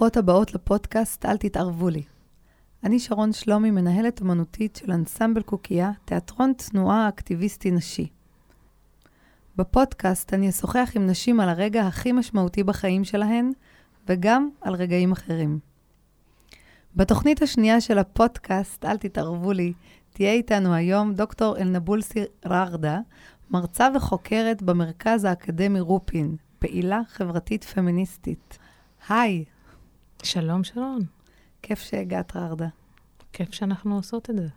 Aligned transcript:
וברוכות 0.00 0.16
הבאות 0.16 0.54
לפודקאסט 0.54 1.26
"אל 1.26 1.36
תתערבו 1.36 1.88
לי". 1.88 2.02
אני 2.84 2.98
שרון 2.98 3.32
שלומי, 3.32 3.70
מנהלת 3.70 4.22
אמנותית 4.22 4.76
של 4.76 4.92
אנסמבל 4.92 5.42
קוקייה, 5.42 5.90
תיאטרון 6.04 6.52
תנועה 6.52 7.08
אקטיביסטי 7.08 7.70
נשי. 7.70 8.06
בפודקאסט 9.56 10.34
אני 10.34 10.48
אשוחח 10.48 10.92
עם 10.94 11.06
נשים 11.06 11.40
על 11.40 11.48
הרגע 11.48 11.86
הכי 11.86 12.12
משמעותי 12.12 12.62
בחיים 12.62 13.04
שלהן, 13.04 13.52
וגם 14.08 14.48
על 14.60 14.74
רגעים 14.74 15.12
אחרים. 15.12 15.58
בתוכנית 16.96 17.42
השנייה 17.42 17.80
של 17.80 17.98
הפודקאסט, 17.98 18.84
אל 18.84 18.96
תתערבו 18.96 19.52
לי, 19.52 19.72
תהיה 20.12 20.32
איתנו 20.32 20.74
היום 20.74 21.14
דוקטור 21.14 21.58
אלנבולסי 21.58 22.24
ררדה, 22.46 23.00
מרצה 23.50 23.88
וחוקרת 23.94 24.62
במרכז 24.62 25.24
האקדמי 25.24 25.80
רופין, 25.80 26.36
פעילה 26.58 27.00
חברתית 27.08 27.64
פמיניסטית. 27.64 28.58
היי. 29.08 29.44
שלום, 30.22 30.64
שרון. 30.64 31.00
כיף 31.62 31.80
שהגעת, 31.80 32.36
ררדה. 32.36 32.68
כיף 33.32 33.54
שאנחנו 33.54 33.96
עושות 33.96 34.30
את 34.30 34.36
זה. 34.36 34.48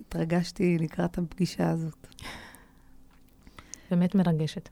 התרגשתי 0.00 0.78
לקראת 0.78 1.18
הפגישה 1.18 1.70
הזאת. 1.70 2.06
באמת 3.90 4.14
מרגשת. 4.14 4.68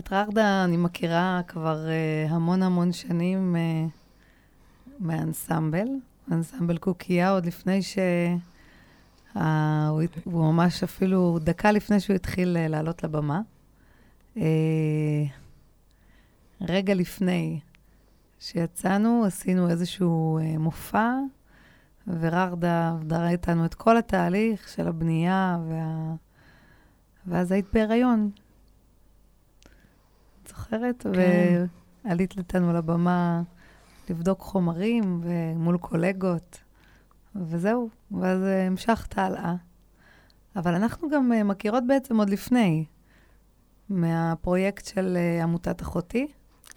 את 0.00 0.12
ררדה 0.12 0.64
אני 0.64 0.76
מכירה 0.76 1.40
כבר 1.48 1.86
uh, 1.86 2.32
המון 2.32 2.62
המון 2.62 2.92
שנים 2.92 3.56
uh, 3.56 3.90
מהאנסמבל, 4.98 5.88
אנסמבל 6.32 6.78
קוקייה, 6.78 7.30
עוד 7.30 7.46
לפני 7.46 7.82
ש... 7.82 7.98
Uh, 9.34 9.38
הוא, 9.88 10.02
הוא 10.24 10.52
ממש 10.52 10.82
אפילו 10.82 11.38
דקה 11.38 11.72
לפני 11.72 12.00
שהוא 12.00 12.16
התחיל 12.16 12.56
uh, 12.56 12.68
לעלות 12.68 13.04
לבמה. 13.04 13.40
Uh, 14.36 14.40
רגע 16.60 16.94
לפני 16.94 17.60
שיצאנו, 18.46 19.24
עשינו 19.24 19.70
איזשהו 19.70 20.38
uh, 20.38 20.58
מופע, 20.58 21.12
וררדה 22.06 22.90
עבדה 22.90 23.28
איתנו 23.28 23.64
את 23.64 23.74
כל 23.74 23.96
התהליך 23.96 24.68
של 24.68 24.88
הבנייה, 24.88 25.58
וה... 25.68 26.14
ואז 27.26 27.52
היית 27.52 27.66
בהיריון. 27.72 28.30
את 30.42 30.48
זוכרת? 30.48 31.06
כן. 31.14 31.64
ועלית 32.04 32.38
איתנו 32.38 32.72
לבמה 32.72 33.42
לבדוק 34.10 34.40
חומרים 34.40 35.22
מול 35.56 35.78
קולגות, 35.78 36.62
וזהו, 37.36 37.88
ואז 38.10 38.40
המשכת 38.42 39.18
הלאה. 39.18 39.54
אבל 40.56 40.74
אנחנו 40.74 41.08
גם 41.10 41.32
מכירות 41.44 41.84
בעצם 41.86 42.18
עוד 42.18 42.30
לפני, 42.30 42.84
מהפרויקט 43.88 44.86
של 44.86 45.18
עמותת 45.42 45.82
אחותי. 45.82 46.26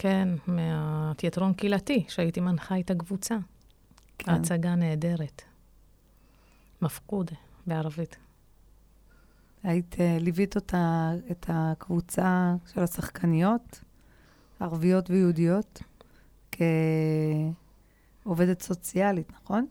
כן, 0.02 0.30
מהתיאטרון 0.48 1.54
קהילתי, 1.54 2.06
שהייתי 2.08 2.40
מנחה 2.40 2.80
את 2.80 2.92
הקבוצה. 2.92 3.38
כן. 4.18 4.32
ההצגה 4.32 4.76
נהדרת. 4.76 5.42
מפקוד 6.82 7.32
בערבית. 7.68 8.18
היית, 9.64 9.94
uh, 9.94 9.98
ליווית 10.20 10.56
אותה, 10.56 11.12
את 11.32 11.46
הקבוצה 11.50 12.56
של 12.74 12.82
השחקניות, 12.82 13.84
ערביות 14.60 15.10
ויהודיות, 15.10 15.84
כעובדת 18.24 18.62
סוציאלית, 18.62 19.32
נכון? 19.44 19.66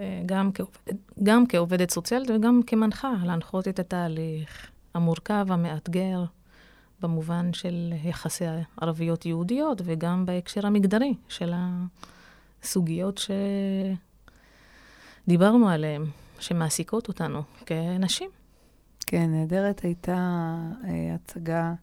אה, 0.00 0.22
גם 0.26 0.52
כעובדת, 0.52 0.96
גם 1.22 1.46
כעובדת 1.46 1.90
סוציאלית 1.90 2.30
וגם 2.30 2.60
כמנחה, 2.66 3.12
להנחות 3.24 3.68
את 3.68 3.78
התהליך 3.78 4.70
המורכב, 4.94 5.46
המאתגר, 5.50 6.24
במובן 7.00 7.52
של 7.52 7.92
יחסי 8.04 8.44
ערביות-יהודיות, 8.80 9.82
וגם 9.84 10.26
בהקשר 10.26 10.66
המגדרי 10.66 11.14
של 11.28 11.52
הסוגיות 12.62 13.20
שדיברנו 15.26 15.68
עליהן, 15.68 16.04
שמעסיקות 16.38 17.08
אותנו 17.08 17.42
כנשים. 17.66 18.30
כן, 19.06 19.30
נהדרת 19.30 19.80
הייתה 19.80 20.54
אה, 20.84 21.14
הצגה 21.14 21.74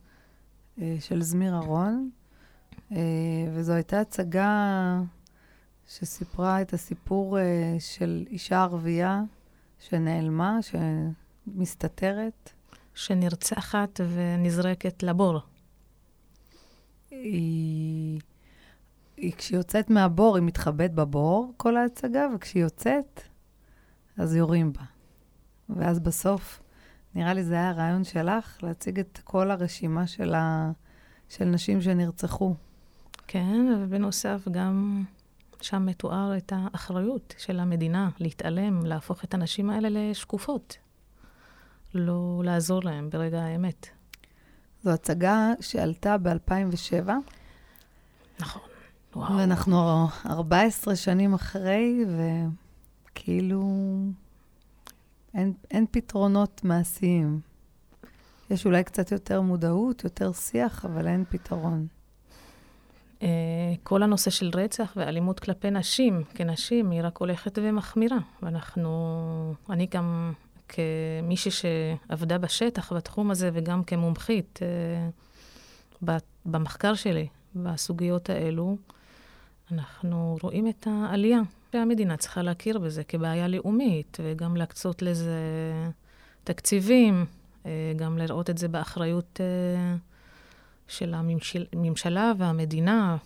אה, 0.81 0.96
של 1.00 1.22
זמיר 1.22 1.53
אהרון, 1.53 2.09
אה, 2.91 2.97
וזו 3.53 3.73
הייתה 3.73 4.00
הצגה 4.00 5.00
שסיפרה 5.88 6.62
את 6.62 6.73
הסיפור 6.73 7.40
אה, 7.40 7.75
של 7.79 8.25
אישה 8.29 8.62
ערבייה 8.62 9.23
שנעלמה, 9.79 10.59
שמסתתרת. 10.62 12.53
שנרצחת 12.96 14.00
ונזרקת 14.14 15.04
לבור. 15.04 15.40
היא, 17.12 18.20
היא, 19.18 19.34
כשהיא 19.38 19.58
יוצאת 19.58 19.90
מהבור, 19.90 20.36
היא 20.36 20.44
מתחבאת 20.44 20.94
בבור, 20.94 21.53
כל 21.58 21.78
ההצגה, 21.78 22.28
וכשהיא 22.36 22.64
יוצאת, 22.64 23.22
אז 24.18 24.36
יורים 24.36 24.74
בה. 24.74 24.84
ואז 25.70 26.00
בסוף, 26.00 26.62
נראה 27.16 27.34
לי 27.34 27.44
זה 27.44 27.53
היה 27.53 27.70
הרעיון 27.70 28.03
שלך, 28.03 28.64
להציג 28.64 29.00
את 29.00 29.20
כל 29.24 29.52
הרשימה 29.52 30.08
של, 30.08 30.34
ה, 30.34 30.72
של 31.30 31.46
נשים 31.46 31.82
שנרצחו. 31.82 32.56
כן, 33.28 33.78
ובנוסף 33.80 34.48
גם 34.52 35.03
שם 35.62 35.86
מתואר 35.86 36.38
את 36.38 36.53
האחריות 36.56 37.34
של 37.38 37.59
המדינה 37.59 38.09
להתעלם, 38.20 38.86
להפוך 38.86 39.24
את 39.24 39.34
הנשים 39.34 39.70
האלה 39.70 39.90
לשקופות. 39.92 40.78
לא 41.94 42.42
לעזור 42.44 42.84
להם 42.84 43.09
ברגע 43.09 43.42
האמת. 43.42 43.88
זו 44.84 44.92
הצגה 44.92 45.52
שעלתה 45.62 46.18
ב-2007. 46.18 47.09
נכון. 48.40 48.62
וואו. 49.16 49.38
ואנחנו 49.38 50.08
14 50.26 50.96
שנים 50.96 51.34
אחרי, 51.34 52.06
וכאילו 53.12 53.64
אין, 55.34 55.53
אין 55.72 55.86
פתרונות 55.92 56.62
מעשיים. 56.64 57.40
יש 58.50 58.66
אולי 58.66 58.84
קצת 58.84 59.12
יותר 59.12 59.42
מודעות, 59.42 60.03
יותר 60.03 60.34
שיח, 60.34 60.86
אבל 60.86 61.08
אין 61.08 61.24
פתרון. 61.30 61.88
Uh, 63.20 63.26
כל 63.84 64.03
הנושא 64.03 64.32
של 64.32 64.52
רצח 64.53 64.94
ואלימות 64.96 65.40
כלפי 65.40 65.72
נשים, 65.72 66.24
כנשים, 66.36 66.92
היא 66.92 67.02
רק 67.03 67.18
הולכת 67.18 67.59
ומחמירה. 67.62 68.18
ואנחנו, 68.42 69.53
אני 69.70 69.86
גם 69.86 70.34
כמישהי 70.73 71.51
שעבדה 71.51 72.38
בשטח 72.38 72.94
בתחום 72.94 73.31
הזה, 73.31 73.50
וגם 73.53 73.84
כמומחית 73.84 74.59
uh, 76.01 76.11
במחקר 76.45 76.94
שלי 76.94 77.28
בסוגיות 77.56 78.29
האלו, 78.29 78.78
אנחנו 79.72 80.38
רואים 80.41 80.67
את 80.67 80.88
העלייה 80.91 81.39
שהמדינה 81.72 82.17
צריכה 82.17 82.41
להכיר 82.41 82.79
בזה 82.79 83.03
כבעיה 83.03 83.47
לאומית, 83.47 84.17
וגם 84.23 84.57
להקצות 84.57 85.01
לזה 85.01 85.39
תקציבים, 86.44 87.25
uh, 87.63 87.67
גם 87.95 88.17
לראות 88.17 88.50
את 88.50 88.57
זה 88.57 88.67
באחריות 88.67 89.40
uh, 89.40 89.97
של 90.88 91.13
הממשלה 91.13 92.31
והמדינה, 92.38 93.17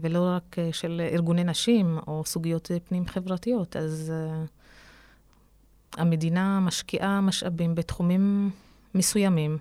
ולא 0.00 0.28
רק 0.36 0.56
של 0.72 1.02
ארגוני 1.12 1.44
נשים 1.44 1.98
או 2.06 2.22
סוגיות 2.26 2.70
פנים-חברתיות. 2.88 3.76
אז... 3.76 4.12
המדינה 5.96 6.60
משקיעה 6.60 7.20
משאבים 7.20 7.74
בתחומים 7.74 8.50
מסוימים, 8.94 9.58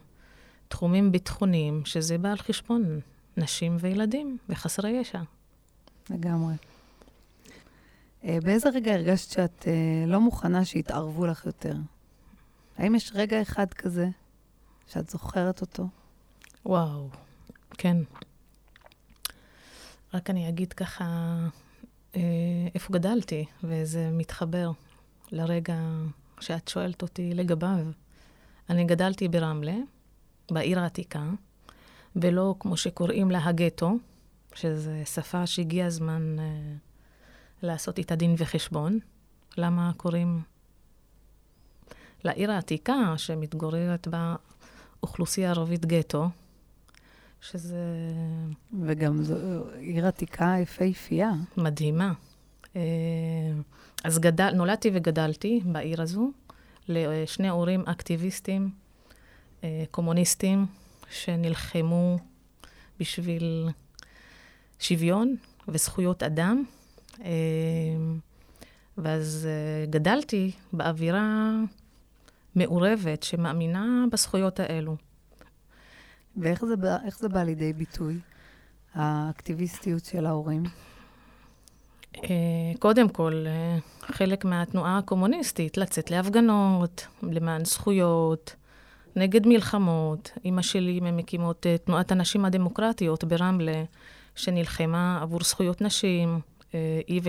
תחומים 0.67 1.11
ביטחוניים, 1.11 1.85
שזה 1.85 2.17
בא 2.17 2.31
על 2.31 2.37
חשבון 2.37 2.99
נשים 3.37 3.77
וילדים 3.79 4.37
וחסרי 4.49 4.89
ישע. 4.89 5.21
לגמרי. 6.09 6.53
אה, 8.23 8.37
באיזה 8.43 8.69
רגע 8.69 8.93
הרגשת 8.93 9.31
שאת 9.31 9.67
אה, 9.67 10.05
לא 10.07 10.19
מוכנה 10.19 10.65
שיתערבו 10.65 11.25
לך 11.25 11.45
יותר? 11.45 11.75
האם 12.77 12.95
יש 12.95 13.11
רגע 13.15 13.41
אחד 13.41 13.73
כזה 13.73 14.09
שאת 14.87 15.09
זוכרת 15.09 15.61
אותו? 15.61 15.87
וואו, 16.65 17.09
כן. 17.77 17.97
רק 20.13 20.29
אני 20.29 20.49
אגיד 20.49 20.73
ככה, 20.73 21.37
אה, 22.15 22.21
איפה 22.75 22.93
גדלתי, 22.93 23.45
וזה 23.63 24.09
מתחבר 24.11 24.71
לרגע 25.31 25.77
שאת 26.39 26.67
שואלת 26.67 27.01
אותי 27.01 27.33
לגביו. 27.33 27.85
אני 28.69 28.83
גדלתי 28.83 29.27
ברמלה, 29.27 29.75
בעיר 30.51 30.79
העתיקה, 30.79 31.23
ולא 32.15 32.55
כמו 32.59 32.77
שקוראים 32.77 33.31
לה 33.31 33.45
הגטו, 33.45 33.97
שזו 34.53 34.91
שפה 35.05 35.47
שהגיע 35.47 35.85
הזמן 35.85 36.35
uh, 36.37 36.41
לעשות 37.63 37.97
איתה 37.97 38.15
דין 38.15 38.35
וחשבון. 38.37 38.99
למה 39.57 39.91
קוראים 39.97 40.41
לעיר 42.23 42.51
העתיקה, 42.51 43.13
שמתגוררת 43.17 44.07
בה 44.07 44.35
אוכלוסייה 45.03 45.49
ערבית 45.49 45.85
גטו, 45.85 46.29
שזה... 47.41 47.77
וגם 48.85 49.23
זו 49.23 49.35
עיר 49.79 50.07
עתיקה 50.07 50.55
יפהפייה. 50.61 51.31
מדהימה. 51.57 52.13
Uh, 52.73 52.77
אז 54.03 54.19
גדל, 54.19 54.51
נולדתי 54.51 54.91
וגדלתי 54.93 55.61
בעיר 55.65 56.01
הזו, 56.01 56.31
לשני 56.87 57.49
הורים 57.49 57.83
אקטיביסטים, 57.87 58.69
אה, 59.63 59.83
קומוניסטים, 59.91 60.65
שנלחמו 61.09 62.17
בשביל 62.99 63.69
שוויון 64.79 65.35
וזכויות 65.67 66.23
אדם. 66.23 66.63
ואז 68.97 69.47
גדלתי 69.89 70.51
באווירה 70.73 71.51
מעורבת 72.55 73.23
שמאמינה 73.23 74.05
בזכויות 74.11 74.59
האלו. 74.59 74.95
ואיך 76.37 76.65
זה, 76.65 76.75
בא, 76.75 76.97
זה 77.19 77.29
בא 77.29 77.43
לידי 77.43 77.73
ביטוי, 77.73 78.19
האקטיביסטיות 78.93 80.05
של 80.05 80.25
ההורים? 80.25 80.63
אה, 82.17 82.71
קודם 82.79 83.09
כל, 83.09 83.43
אה, 83.47 83.77
חלק 84.01 84.45
מהתנועה 84.45 84.97
הקומוניסטית, 84.97 85.77
לצאת 85.77 86.11
להפגנות, 86.11 87.07
למען 87.23 87.65
זכויות, 87.65 88.55
נגד 89.15 89.47
מלחמות. 89.47 90.31
אימא 90.45 90.61
שלי 90.61 90.99
ממקימות 90.99 91.67
אה, 91.67 91.77
תנועת 91.77 92.11
הנשים 92.11 92.45
הדמוקרטיות 92.45 93.23
ברמלה, 93.23 93.83
שנלחמה 94.35 95.19
עבור 95.21 95.39
זכויות 95.43 95.81
נשים, 95.81 96.39
היא 97.07 97.21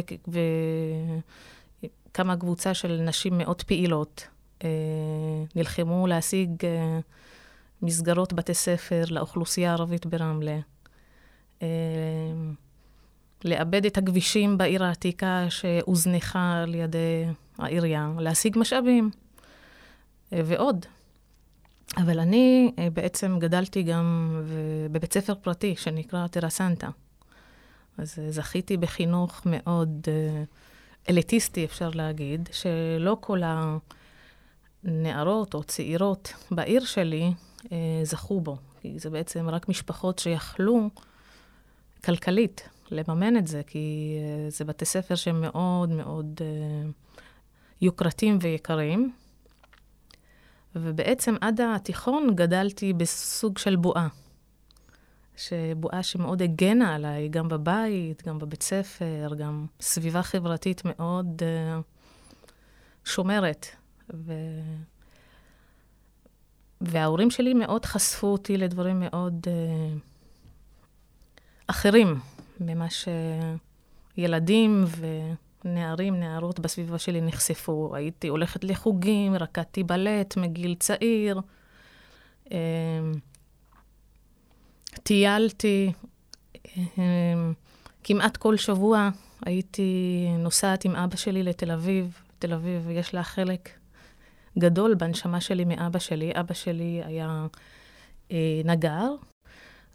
וכמה 2.09 2.37
קבוצה 2.37 2.75
של 2.75 3.01
נשים 3.05 3.39
מאוד 3.39 3.63
פעילות. 3.63 4.29
נלחמו 5.57 6.07
להשיג 6.07 6.51
מסגרות 7.83 8.33
בתי 8.33 8.55
ספר 8.55 9.05
לאוכלוסייה 9.11 9.71
הערבית 9.71 10.07
ברמלה. 10.07 10.59
לאבד 13.45 13.87
את 13.87 13.99
הכבישים 13.99 14.59
בעיר 14.59 14.85
העתיקה 14.85 15.47
שהוזנחה 15.49 16.63
על 16.63 16.75
ידי 16.75 17.25
העירייה, 17.59 18.11
להשיג 18.19 18.59
משאבים 18.59 19.11
ועוד. 20.33 20.87
אבל 21.97 22.19
אני 22.19 22.73
בעצם 22.93 23.39
גדלתי 23.39 23.83
גם 23.83 24.37
בבית 24.91 25.13
ספר 25.13 25.35
פרטי 25.35 25.77
שנקרא 25.77 26.27
טרסנטה. 26.27 26.89
אז 27.99 28.19
זכיתי 28.31 28.77
בחינוך 28.77 29.43
מאוד 29.47 30.09
אליטיסטי, 31.09 31.65
אפשר 31.65 31.91
להגיד, 31.95 32.49
שלא 32.53 33.17
כל 33.21 33.41
הנערות 34.85 35.55
או 35.55 35.65
צעירות 35.65 36.33
בעיר 36.51 36.85
שלי 36.85 37.33
זכו 38.03 38.41
בו. 38.41 38.57
כי 38.81 38.99
זה 38.99 39.11
בעצם 39.11 39.49
רק 39.49 39.69
משפחות 39.69 40.19
שיכלו 40.19 40.91
כלכלית 42.05 42.69
לממן 42.93 43.37
את 43.37 43.47
זה, 43.47 43.63
כי 43.67 44.17
uh, 44.19 44.51
זה 44.51 44.65
בתי 44.65 44.85
ספר 44.85 45.15
שהם 45.15 45.41
מאוד 45.41 45.91
מאוד 45.91 46.41
uh, 46.41 46.91
יוקרתיים 47.81 48.39
ויקרים. 48.41 49.13
ובעצם 50.77 51.35
עד 51.41 51.61
התיכון 51.61 52.35
גדלתי 52.35 52.93
בסוג 52.93 53.59
של 53.59 53.77
בועה. 53.77 54.09
שבועה 55.37 56.03
שמאוד 56.03 56.43
הגנה 56.43 56.95
עליי, 56.95 57.29
גם 57.29 57.49
בבית, 57.49 58.27
גם 58.27 58.39
בבית 58.39 58.63
ספר, 58.63 59.31
גם 59.39 59.67
סביבה 59.81 60.23
חברתית 60.23 60.83
מאוד 60.85 61.43
uh, 61.43 61.83
שומרת. 63.05 63.67
ו... 64.15 64.33
וההורים 66.81 67.31
שלי 67.31 67.55
מאוד 67.55 67.85
חשפו 67.85 68.27
אותי 68.27 68.57
לדברים 68.57 69.01
מאוד 69.01 69.47
uh, 69.47 69.99
אחרים. 71.67 72.21
ממה 72.67 72.87
שילדים 74.17 74.85
ונערים, 75.65 76.21
נערות 76.21 76.61
בסביבה 76.61 76.99
שלי 76.99 77.21
נחשפו. 77.21 77.97
הייתי 77.97 78.29
הולכת 78.29 78.65
לחוגים, 78.65 79.35
רקדתי 79.35 79.83
בלט 79.83 80.37
מגיל 80.37 80.75
צעיר, 80.75 81.41
אמ, 82.51 82.57
טיילתי. 85.03 85.93
אמ, 86.77 87.53
כמעט 88.05 88.37
כל 88.37 88.57
שבוע 88.57 89.09
הייתי 89.47 90.27
נוסעת 90.39 90.85
עם 90.85 90.97
אבא 90.97 91.17
שלי 91.17 91.43
לתל 91.43 91.71
אביב. 91.71 92.23
תל 92.39 92.53
אביב 92.53 92.89
יש 92.91 93.15
לה 93.15 93.23
חלק 93.23 93.69
גדול 94.59 94.95
בנשמה 94.95 95.41
שלי 95.41 95.65
מאבא 95.65 95.99
שלי. 95.99 96.33
אבא 96.35 96.55
שלי 96.55 97.03
היה 97.05 97.47
אה, 98.31 98.61
נגר, 98.65 99.15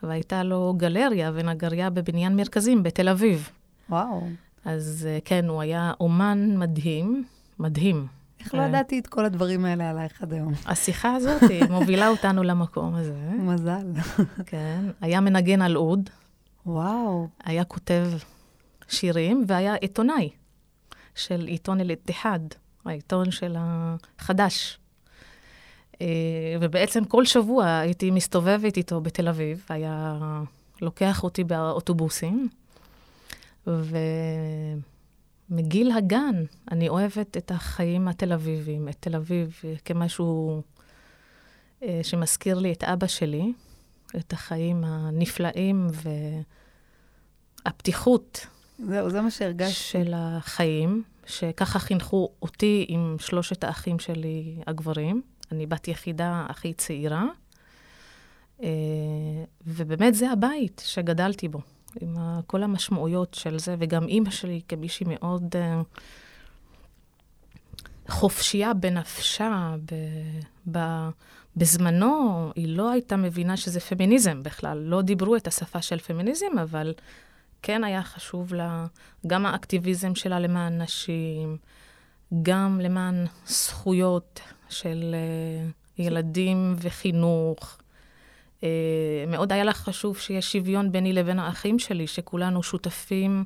והייתה 0.04 0.44
לו 0.44 0.74
גלריה 0.78 1.32
ונגריה 1.34 1.90
בבניין 1.90 2.36
מרכזים 2.36 2.84
בתל 2.84 3.10
אביב. 3.10 3.50
וואו. 3.90 4.28
אז 4.66 5.08
אה, 5.10 5.20
כן, 5.26 5.46
הוא 5.48 5.62
היה 5.62 5.94
אומן 6.00 6.58
מדהים, 6.58 7.24
מדהים. 7.60 8.08
איך 8.40 8.56
לא 8.56 8.60
אה, 8.60 8.68
ידעתי 8.68 9.00
את 9.00 9.08
כל 9.08 9.26
הדברים 9.26 9.66
האלה 9.66 9.90
עלייך 9.90 10.22
עד 10.22 10.34
היום? 10.34 10.54
השיחה 10.66 11.16
הזאת 11.16 11.42
מובילה 11.70 12.08
אותנו 12.08 12.44
למקום 12.44 12.96
הזה. 12.96 13.30
מזל. 13.38 13.88
כן, 14.46 14.86
היה 15.02 15.20
מנגן 15.20 15.62
על 15.62 15.78
אוד. 15.78 16.10
וואו. 16.66 17.28
היה 17.44 17.64
כותב 17.64 18.08
שירים, 18.88 19.44
והיה 19.48 19.74
עיתונאי 19.74 20.30
של 21.16 21.46
עיתון 21.46 21.80
אל-איתיחד, 21.80 22.40
העיתון 22.86 23.32
של 23.32 23.56
החדש. 23.60 24.80
אה, 26.02 26.08
ובעצם 26.62 27.06
כל 27.06 27.26
שבוע 27.26 27.78
הייתי 27.78 28.12
מסתובבת 28.12 28.78
איתו 28.78 29.02
בתל 29.02 29.28
אביב, 29.28 29.66
היה 29.70 30.18
לוקח 30.82 31.24
אותי 31.24 31.44
באוטובוסים, 31.44 32.48
ומגיל 35.50 35.92
הגן 35.92 36.44
אני 36.72 36.90
אוהבת 36.90 37.38
את 37.38 37.52
החיים 37.52 38.08
התל 38.08 38.34
אביביים, 38.34 38.90
את 38.90 38.96
תל 39.00 39.16
אביב 39.16 39.62
כמשהו 39.86 40.62
אה, 41.84 42.00
שמזכיר 42.04 42.60
לי 42.60 42.72
את 42.72 42.84
אבא 42.84 43.08
שלי, 43.08 43.54
את 44.16 44.34
החיים 44.34 44.84
הנפלאים 44.84 45.88
והפתיחות. 47.66 48.48
זהו, 48.80 49.10
זה 49.10 49.22
מה 49.22 49.32
שהרגשתי. 49.32 49.74
של 49.74 50.14
החיים, 50.16 51.04
שככה 51.26 51.80
חינכו 51.80 52.30
אותי 52.42 52.86
עם 52.90 53.16
שלושת 53.20 53.64
האחים 53.64 54.00
שלי 54.00 54.56
הגברים. 54.68 55.22
אני 55.52 55.66
בת 55.66 55.88
יחידה 55.88 56.46
הכי 56.50 56.74
צעירה, 56.74 57.26
אה, 58.64 58.70
ובאמת 59.68 60.16
זה 60.16 60.32
הבית 60.32 60.82
שגדלתי 60.86 61.48
בו, 61.48 61.60
עם 62.02 62.16
כל 62.48 62.64
המשמעויות 62.64 63.34
של 63.34 63.60
זה, 63.60 63.76
וגם 63.80 64.08
אימא 64.08 64.30
שלי 64.30 64.62
כמישהי 64.68 65.06
מאוד 65.10 65.56
אה, 65.56 65.82
חופשייה 68.08 68.74
בנפשה, 68.74 69.76
בזמנו 71.58 72.52
היא 72.56 72.78
לא 72.78 72.92
הייתה 72.92 73.16
מבינה 73.16 73.58
שזה 73.58 73.80
פמיניזם 73.80 74.44
בכלל, 74.44 74.78
לא 74.78 75.02
דיברו 75.02 75.36
את 75.36 75.48
השפה 75.48 75.82
של 75.82 76.00
פמיניזם, 76.00 76.60
אבל 76.62 76.94
כן 77.62 77.84
היה 77.84 78.04
חשוב 78.04 78.54
לה 78.54 78.86
גם 79.28 79.46
האקטיביזם 79.46 80.16
שלה 80.16 80.40
למען 80.40 80.82
נשים, 80.82 81.58
גם 82.42 82.80
למען 82.84 83.26
זכויות 83.46 84.40
של 84.70 85.16
uh, 85.16 86.02
ילדים 86.02 86.76
וחינוך. 86.78 87.78
Uh, 88.62 88.64
מאוד 89.28 89.52
היה 89.52 89.64
לך 89.64 89.78
חשוב 89.78 90.18
שיש 90.18 90.52
שוויון 90.52 90.92
ביני 90.92 91.14
לבין 91.14 91.40
האחים 91.40 91.80
שלי, 91.80 92.08
שכולנו 92.08 92.64
שותפים 92.64 93.46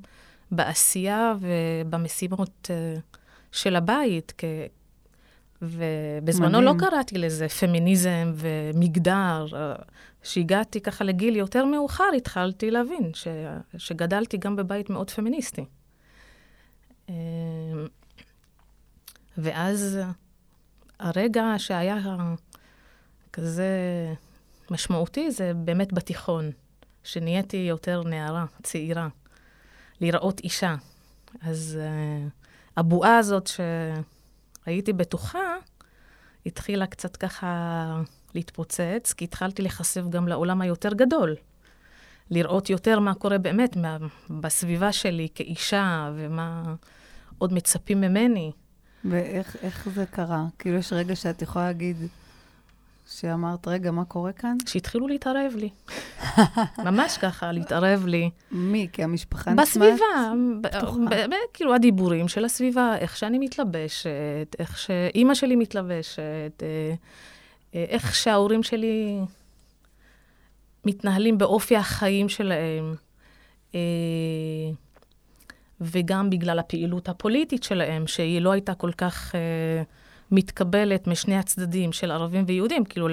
בעשייה 0.51 1.33
ובמשימות 1.39 2.69
uh, 2.69 3.17
של 3.51 3.75
הבית. 3.75 4.33
כ... 4.37 4.43
ובזמנו 5.61 6.61
לא 6.61 6.73
קראתי 6.79 7.17
לזה 7.17 7.49
פמיניזם 7.49 8.33
ומגדר. 8.35 9.45
כשהגעתי 10.21 10.81
ככה 10.81 11.03
לגיל 11.03 11.35
יותר 11.35 11.65
מאוחר, 11.65 12.09
התחלתי 12.17 12.71
להבין 12.71 13.11
ש... 13.13 13.27
שגדלתי 13.77 14.37
גם 14.37 14.55
בבית 14.55 14.89
מאוד 14.89 15.09
פמיניסטי. 15.09 15.65
ואז 19.37 19.99
הרגע 21.01 21.53
שהיה 21.57 21.97
כזה 23.33 23.67
משמעותי 24.71 25.31
זה 25.31 25.51
באמת 25.55 25.93
בתיכון, 25.93 26.51
שנהייתי 27.03 27.57
יותר 27.57 28.03
נערה, 28.03 28.45
צעירה, 28.63 29.07
לראות 30.01 30.39
אישה. 30.39 30.75
אז 31.41 31.79
uh, 31.79 32.29
הבועה 32.77 33.17
הזאת 33.17 33.49
שהייתי 34.65 34.93
בטוחה, 34.93 35.55
התחילה 36.45 36.87
קצת 36.87 37.17
ככה 37.17 38.01
להתפוצץ, 38.35 39.13
כי 39.17 39.25
התחלתי 39.25 39.61
להיחשף 39.61 40.01
גם 40.09 40.27
לעולם 40.27 40.61
היותר 40.61 40.93
גדול. 40.93 41.35
לראות 42.29 42.69
יותר 42.69 42.99
מה 42.99 43.13
קורה 43.13 43.37
באמת 43.37 43.75
מה, 43.75 43.97
בסביבה 44.29 44.91
שלי 44.91 45.27
כאישה, 45.35 46.11
ומה 46.15 46.75
עוד 47.37 47.53
מצפים 47.53 48.01
ממני. 48.01 48.51
ואיך 49.05 49.87
זה 49.95 50.05
קרה? 50.05 50.45
כאילו, 50.59 50.77
יש 50.77 50.93
רגע 50.93 51.15
שאת 51.15 51.41
יכולה 51.41 51.65
להגיד, 51.65 51.97
שאמרת, 53.11 53.67
רגע, 53.67 53.91
מה 53.91 54.05
קורה 54.05 54.31
כאן? 54.31 54.57
שהתחילו 54.65 55.07
להתערב 55.07 55.53
לי. 55.55 55.69
ממש 56.85 57.17
ככה, 57.17 57.51
להתערב 57.51 58.05
לי. 58.05 58.29
מי? 58.51 58.87
כי 58.93 59.03
המשפחה 59.03 59.51
נשמעת 59.51 59.67
בסביבה, 59.67 60.05
כאילו 61.53 61.75
הדיבורים 61.75 62.27
של 62.27 62.45
הסביבה, 62.45 62.97
איך 62.97 63.17
שאני 63.17 63.39
מתלבשת, 63.39 64.55
איך 64.59 64.77
שאימא 64.77 65.33
שלי 65.33 65.55
מתלבשת, 65.55 66.63
אה, 66.63 66.93
אה, 67.75 67.85
איך 67.89 68.15
שההורים 68.15 68.63
שלי 68.63 69.19
מתנהלים 70.85 71.37
באופי 71.37 71.77
החיים 71.77 72.29
שלהם. 72.29 72.95
וגם 75.81 76.29
בגלל 76.29 76.59
הפעילות 76.59 77.09
הפוליטית 77.09 77.63
שלהם, 77.63 78.07
שהיא 78.07 78.41
לא 78.41 78.51
הייתה 78.51 78.73
כל 78.73 78.91
כך 78.91 79.35
מתקבלת 80.31 81.07
משני 81.07 81.37
הצדדים 81.37 81.91
של 81.91 82.11
ערבים 82.11 82.43
ויהודים, 82.47 82.85
כאילו 82.85 83.07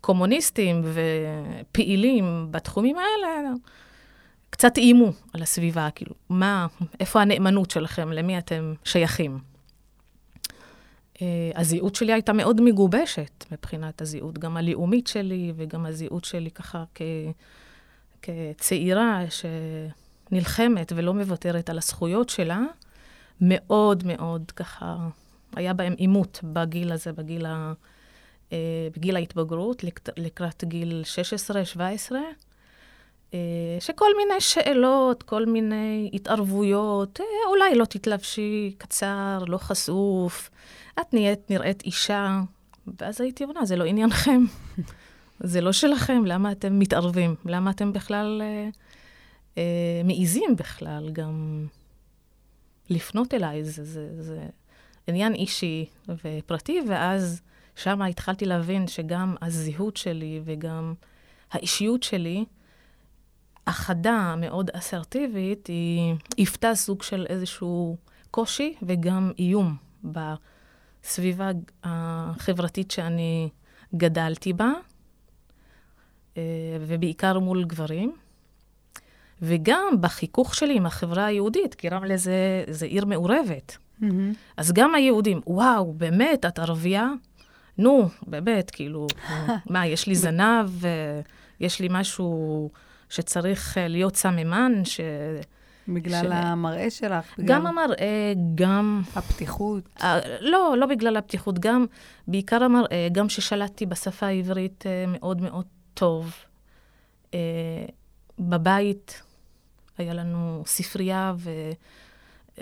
קומוניסטים 0.00 0.82
ופעילים 0.84 2.48
בתחומים 2.50 2.96
האלה, 2.96 3.50
קצת 4.50 4.78
איימו 4.78 5.12
על 5.32 5.42
הסביבה, 5.42 5.88
כאילו, 5.94 6.14
מה, 6.28 6.66
איפה 7.00 7.20
הנאמנות 7.20 7.70
שלכם, 7.70 8.12
למי 8.12 8.38
אתם 8.38 8.74
שייכים. 8.84 9.38
Uh, 11.14 11.20
הזהות 11.54 11.94
שלי 11.94 12.12
הייתה 12.12 12.32
מאוד 12.32 12.60
מגובשת 12.60 13.44
מבחינת 13.52 14.02
הזהות, 14.02 14.38
גם 14.38 14.56
הלאומית 14.56 15.06
שלי 15.06 15.52
וגם 15.56 15.86
הזהות 15.86 16.24
שלי 16.24 16.50
ככה 16.50 16.84
כ, 16.94 17.02
כצעירה 18.22 19.22
שנלחמת 20.32 20.92
ולא 20.96 21.14
מוותרת 21.14 21.70
על 21.70 21.78
הזכויות 21.78 22.28
שלה, 22.28 22.60
מאוד 23.40 24.06
מאוד 24.06 24.50
ככה, 24.56 24.96
היה 25.56 25.74
בהם 25.74 25.92
עימות 25.96 26.40
בגיל 26.44 26.92
הזה, 26.92 27.12
בגיל, 27.12 27.46
ה, 27.46 27.72
uh, 28.50 28.52
בגיל 28.96 29.16
ההתבגרות, 29.16 29.84
לקראת 30.16 30.64
גיל 30.64 31.02
16-17. 32.10 32.12
אה, 33.34 33.38
שכל 33.80 34.10
מיני 34.16 34.40
שאלות, 34.40 35.22
כל 35.22 35.46
מיני 35.46 36.10
התערבויות, 36.12 37.20
אה, 37.20 37.50
אולי 37.50 37.74
לא 37.74 37.84
תתלבשי 37.84 38.74
קצר, 38.78 39.44
לא 39.46 39.58
חשוף, 39.58 40.50
את 41.00 41.14
נהיית, 41.14 41.50
נראית 41.50 41.82
אישה, 41.82 42.40
ואז 43.00 43.20
הייתי 43.20 43.44
עונה, 43.44 43.64
זה 43.64 43.76
לא 43.76 43.84
עניינכם, 43.84 44.44
זה 45.40 45.60
לא 45.60 45.72
שלכם, 45.72 46.22
למה 46.26 46.52
אתם 46.52 46.78
מתערבים? 46.78 47.34
למה 47.44 47.70
אתם 47.70 47.92
בכלל 47.92 48.42
אה, 48.44 48.68
אה, 49.58 49.62
מעיזים 50.04 50.56
בכלל 50.56 51.10
גם 51.12 51.66
לפנות 52.90 53.34
אליי? 53.34 53.64
זה, 53.64 53.84
זה, 53.84 54.22
זה 54.22 54.46
עניין 55.06 55.34
אישי 55.34 55.86
ופרטי, 56.08 56.80
ואז 56.88 57.42
שם 57.76 58.02
התחלתי 58.02 58.44
להבין 58.44 58.86
שגם 58.88 59.34
הזהות 59.42 59.96
שלי 59.96 60.40
וגם 60.44 60.94
האישיות 61.52 62.02
שלי, 62.02 62.44
החדה 63.66 64.34
מאוד 64.38 64.70
אסרטיבית, 64.70 65.66
היא 65.66 66.14
היוותה 66.36 66.74
סוג 66.74 67.02
של 67.02 67.26
איזשהו 67.28 67.96
קושי 68.30 68.74
וגם 68.82 69.32
איום 69.38 69.76
בסביבה 70.04 71.50
החברתית 71.84 72.90
שאני 72.90 73.48
גדלתי 73.94 74.52
בה, 74.52 74.72
אה, 76.36 76.42
ובעיקר 76.80 77.38
מול 77.38 77.64
גברים. 77.64 78.16
וגם 79.42 79.94
בחיכוך 80.00 80.54
שלי 80.54 80.76
עם 80.76 80.86
החברה 80.86 81.26
היהודית, 81.26 81.74
כי 81.74 81.88
רמלה 81.88 82.16
זה, 82.16 82.64
זה 82.70 82.86
עיר 82.86 83.04
מעורבת. 83.04 83.76
Mm-hmm. 83.76 84.04
אז 84.56 84.72
גם 84.72 84.94
היהודים, 84.94 85.40
וואו, 85.46 85.92
באמת, 85.92 86.44
את 86.44 86.58
ערבייה? 86.58 87.08
נו, 87.78 88.08
באמת, 88.26 88.70
כאילו, 88.70 89.06
מה, 89.70 89.86
יש 89.86 90.06
לי 90.06 90.14
זנב, 90.14 90.70
יש 91.60 91.80
לי 91.80 91.88
משהו 91.90 92.70
שצריך 93.08 93.78
אה, 93.78 93.88
להיות 93.88 94.16
סממן, 94.16 94.84
ש... 94.84 95.00
בגלל 95.88 96.24
ש... 96.24 96.32
המראה 96.32 96.90
שלך? 96.90 97.34
בגלל... 97.38 97.48
גם 97.48 97.66
המראה, 97.66 98.32
גם... 98.54 99.02
הפתיחות? 99.16 99.84
Uh, 99.98 100.02
לא, 100.40 100.74
לא 100.78 100.86
בגלל 100.86 101.16
הפתיחות, 101.16 101.58
גם, 101.58 101.86
בעיקר 102.28 102.62
המראה, 102.62 103.08
גם 103.12 103.28
ששלטתי 103.28 103.86
בשפה 103.86 104.26
העברית 104.26 104.84
uh, 104.86 105.10
מאוד 105.10 105.40
מאוד 105.40 105.64
טוב. 105.94 106.34
Uh, 107.30 107.34
בבית 108.38 109.22
היה 109.98 110.14
לנו 110.14 110.62
ספרייה, 110.66 111.34
ו... 111.36 111.50
uh, 112.56 112.58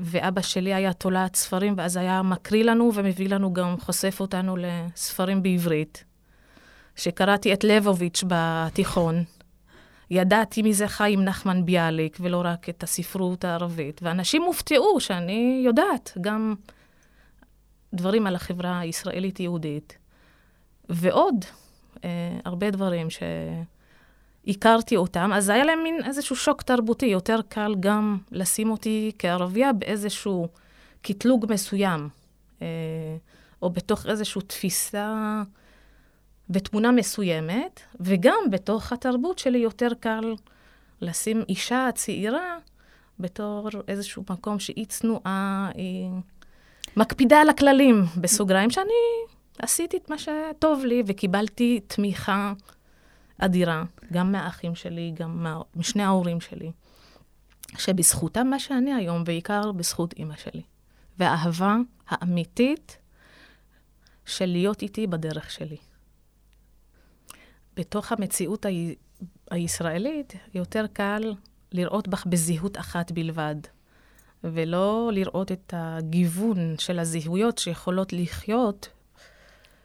ואבא 0.00 0.40
שלי 0.40 0.74
היה 0.74 0.92
תולעת 0.92 1.36
ספרים, 1.36 1.74
ואז 1.76 1.96
היה 1.96 2.22
מקריא 2.22 2.64
לנו 2.64 2.90
ומביא 2.94 3.28
לנו 3.28 3.52
גם, 3.52 3.76
חושף 3.80 4.16
אותנו 4.20 4.56
לספרים 4.56 5.42
בעברית. 5.42 6.04
שקראתי 6.96 7.52
את 7.52 7.64
ליבוביץ' 7.64 8.24
בתיכון. 8.26 9.24
ידעתי 10.10 10.62
מי 10.62 10.74
זה 10.74 10.88
חיים 10.88 11.24
נחמן 11.24 11.66
ביאליק, 11.66 12.16
ולא 12.20 12.42
רק 12.44 12.68
את 12.68 12.82
הספרות 12.82 13.44
הערבית. 13.44 14.00
ואנשים 14.02 14.42
הופתעו 14.42 15.00
שאני 15.00 15.62
יודעת 15.64 16.16
גם 16.20 16.54
דברים 17.94 18.26
על 18.26 18.34
החברה 18.34 18.78
הישראלית-יהודית. 18.78 19.98
ועוד 20.88 21.44
אה, 22.04 22.38
הרבה 22.44 22.70
דברים 22.70 23.10
שהכרתי 24.48 24.96
אותם, 24.96 25.30
אז 25.34 25.48
היה 25.48 25.64
להם 25.64 25.82
מין 25.82 26.00
איזשהו 26.04 26.36
שוק 26.36 26.62
תרבותי. 26.62 27.06
יותר 27.06 27.40
קל 27.48 27.74
גם 27.80 28.18
לשים 28.32 28.70
אותי 28.70 29.12
כערבייה 29.18 29.72
באיזשהו 29.72 30.48
קטלוג 31.02 31.46
מסוים, 31.48 32.08
אה, 32.62 32.66
או 33.62 33.70
בתוך 33.70 34.06
איזושהי 34.06 34.42
תפיסה... 34.42 35.42
בתמונה 36.50 36.90
מסוימת, 36.92 37.80
וגם 38.00 38.38
בתוך 38.50 38.92
התרבות 38.92 39.38
שלי 39.38 39.58
יותר 39.58 39.88
קל 40.00 40.34
לשים 41.00 41.42
אישה 41.48 41.88
צעירה 41.94 42.56
בתור 43.20 43.68
איזשהו 43.88 44.24
מקום 44.30 44.58
שהיא 44.58 44.86
צנועה, 44.86 45.70
היא 45.74 46.10
מקפידה 46.96 47.40
על 47.40 47.48
הכללים, 47.48 48.04
בסוגריים, 48.20 48.70
שאני 48.70 48.92
עשיתי 49.58 49.96
את 49.96 50.10
מה 50.10 50.16
שטוב 50.18 50.84
לי 50.84 51.02
וקיבלתי 51.06 51.80
תמיכה 51.86 52.52
אדירה, 53.38 53.84
גם 54.12 54.32
מהאחים 54.32 54.74
שלי, 54.74 55.12
גם 55.14 55.46
משני 55.76 56.02
ההורים 56.02 56.40
שלי, 56.40 56.72
שבזכותם 57.78 58.46
מה 58.46 58.58
שאני 58.58 58.94
היום, 58.94 59.24
בעיקר 59.24 59.72
בזכות 59.72 60.12
אימא 60.12 60.36
שלי. 60.36 60.62
והאהבה 61.18 61.76
האמיתית 62.08 62.98
של 64.26 64.46
להיות 64.46 64.82
איתי 64.82 65.06
בדרך 65.06 65.50
שלי. 65.50 65.76
בתוך 67.76 68.12
המציאות 68.12 68.66
ה- 68.66 68.68
הישראלית, 69.50 70.32
יותר 70.54 70.86
קל 70.92 71.34
לראות 71.72 72.08
בך 72.08 72.26
בזהות 72.26 72.78
אחת 72.78 73.12
בלבד, 73.12 73.56
ולא 74.44 75.10
לראות 75.12 75.52
את 75.52 75.74
הגיוון 75.76 76.74
של 76.78 76.98
הזהויות 76.98 77.58
שיכולות 77.58 78.12
לחיות 78.12 78.88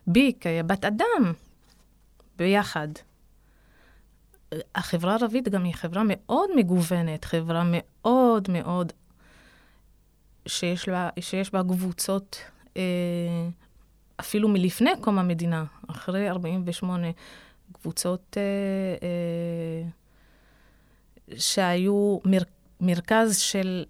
בי 0.07 0.33
כבת 0.39 0.85
אדם 0.85 1.33
ביחד. 2.37 2.87
החברה 4.75 5.11
הערבית 5.11 5.49
גם 5.49 5.63
היא 5.63 5.73
חברה 5.73 6.01
מאוד 6.05 6.49
מגוונת, 6.55 7.25
חברה 7.25 7.63
מאוד 7.65 8.49
מאוד, 8.49 8.93
שיש, 10.45 10.87
לה, 10.87 11.09
שיש 11.19 11.51
בה 11.51 11.61
קבוצות 11.63 12.37
אה, 12.77 12.81
אפילו 14.19 14.49
מלפני 14.49 14.91
קום 15.01 15.19
המדינה, 15.19 15.65
אחרי 15.87 16.29
48', 16.29 17.07
קבוצות 17.71 18.37
אה, 18.37 18.43
אה, 19.07 19.89
שהיו 21.37 22.19
מר, 22.25 22.41
מרכז 22.81 23.37
של 23.37 23.85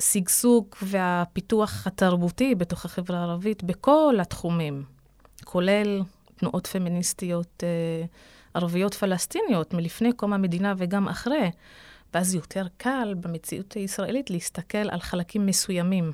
שגשוג 0.00 0.66
והפיתוח 0.82 1.86
התרבותי 1.86 2.54
בתוך 2.54 2.84
החברה 2.84 3.18
הערבית 3.18 3.64
בכל 3.64 4.14
התחומים, 4.20 4.84
כולל 5.44 6.02
תנועות 6.36 6.66
פמיניסטיות 6.66 7.62
אה, 7.62 8.06
ערביות 8.54 8.94
פלסטיניות 8.94 9.74
מלפני 9.74 10.12
קום 10.12 10.32
המדינה 10.32 10.74
וגם 10.76 11.08
אחרי. 11.08 11.50
ואז 12.14 12.34
יותר 12.34 12.66
קל 12.76 13.14
במציאות 13.20 13.72
הישראלית 13.72 14.30
להסתכל 14.30 14.78
על 14.90 15.00
חלקים 15.00 15.46
מסוימים 15.46 16.12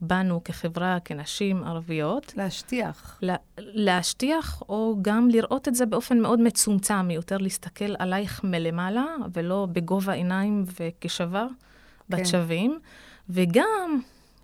בנו 0.00 0.44
כחברה, 0.44 0.98
כנשים 1.04 1.64
ערביות. 1.64 2.34
להשטיח. 2.36 3.18
לה, 3.22 3.36
להשטיח, 3.58 4.62
או 4.68 4.96
גם 5.02 5.28
לראות 5.28 5.68
את 5.68 5.74
זה 5.74 5.86
באופן 5.86 6.18
מאוד 6.18 6.40
מצומצם, 6.40 7.10
יותר 7.10 7.38
להסתכל 7.38 7.94
עלייך 7.98 8.44
מלמעלה, 8.44 9.06
ולא 9.32 9.66
בגובה 9.72 10.12
עיניים 10.12 10.64
וכשווה, 10.80 11.46
כן. 11.48 12.16
בת 12.16 12.26
שווים. 12.26 12.78
וגם 13.28 14.00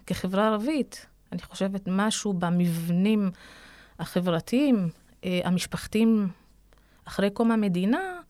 כחברה 0.07 0.47
ערבית, 0.47 1.07
אני 1.33 1.43
חושבת 1.43 1.83
משהו 1.87 2.33
במבנים 2.33 3.31
החברתיים, 3.99 4.89
אה, 5.25 5.41
המשפחתיים, 5.45 6.29
אחרי 7.09 7.31
קום 7.31 7.51
המדינה, 7.51 8.21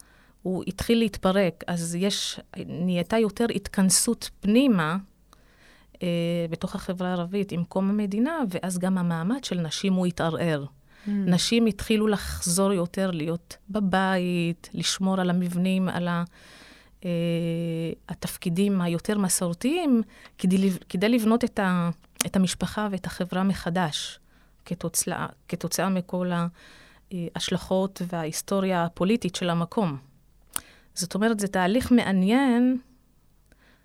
הוא 0.43 0.65
התחיל 0.67 0.99
להתפרק. 0.99 1.65
אז 1.67 1.95
יש, 1.95 2.41
נהייתה 2.67 3.19
יותר 3.19 3.47
התכנסות 3.55 4.31
פנימה. 4.41 4.97
אה, 6.03 6.47
בתוך 6.51 6.75
החברה 6.75 7.09
הערבית 7.09 7.53
עם 7.53 7.65
קום 7.65 7.91
המדינה, 7.91 8.39
ואז 8.51 8.79
גם 8.79 8.99
המעמד 8.99 9.45
של 9.45 9.61
נשים 9.61 9.93
הוא 9.93 10.07
התערער. 10.07 10.65
Mm. 10.65 11.11
נשים 11.11 11.67
התחילו 11.67 12.07
לחזור 12.07 12.73
יותר 12.73 13.11
להיות 13.11 13.57
בבית, 13.71 14.71
לשמור 14.75 15.21
על 15.21 15.31
המבנים, 15.31 15.89
על 15.89 16.09
ה, 16.09 16.25
אה, 17.05 17.11
התפקידים 18.09 18.81
היותר 18.81 19.19
מסורתיים, 19.19 20.03
כדי, 20.39 20.71
כדי 20.89 21.09
לבנות 21.09 21.45
את, 21.45 21.59
ה, 21.59 21.91
את 22.27 22.37
המשפחה 22.37 22.89
ואת 22.91 23.07
החברה 23.07 23.43
מחדש, 23.43 24.19
כתוצאה, 24.65 25.27
כתוצאה 25.49 25.89
מכל 25.89 26.31
ההשלכות 27.13 28.03
וההיסטוריה 28.09 28.85
הפוליטית 28.85 29.35
של 29.35 29.51
המקום. 29.51 29.97
זאת 30.95 31.15
אומרת, 31.15 31.41
זה 31.41 31.49
תהליך 31.49 31.93
מעניין, 31.93 32.79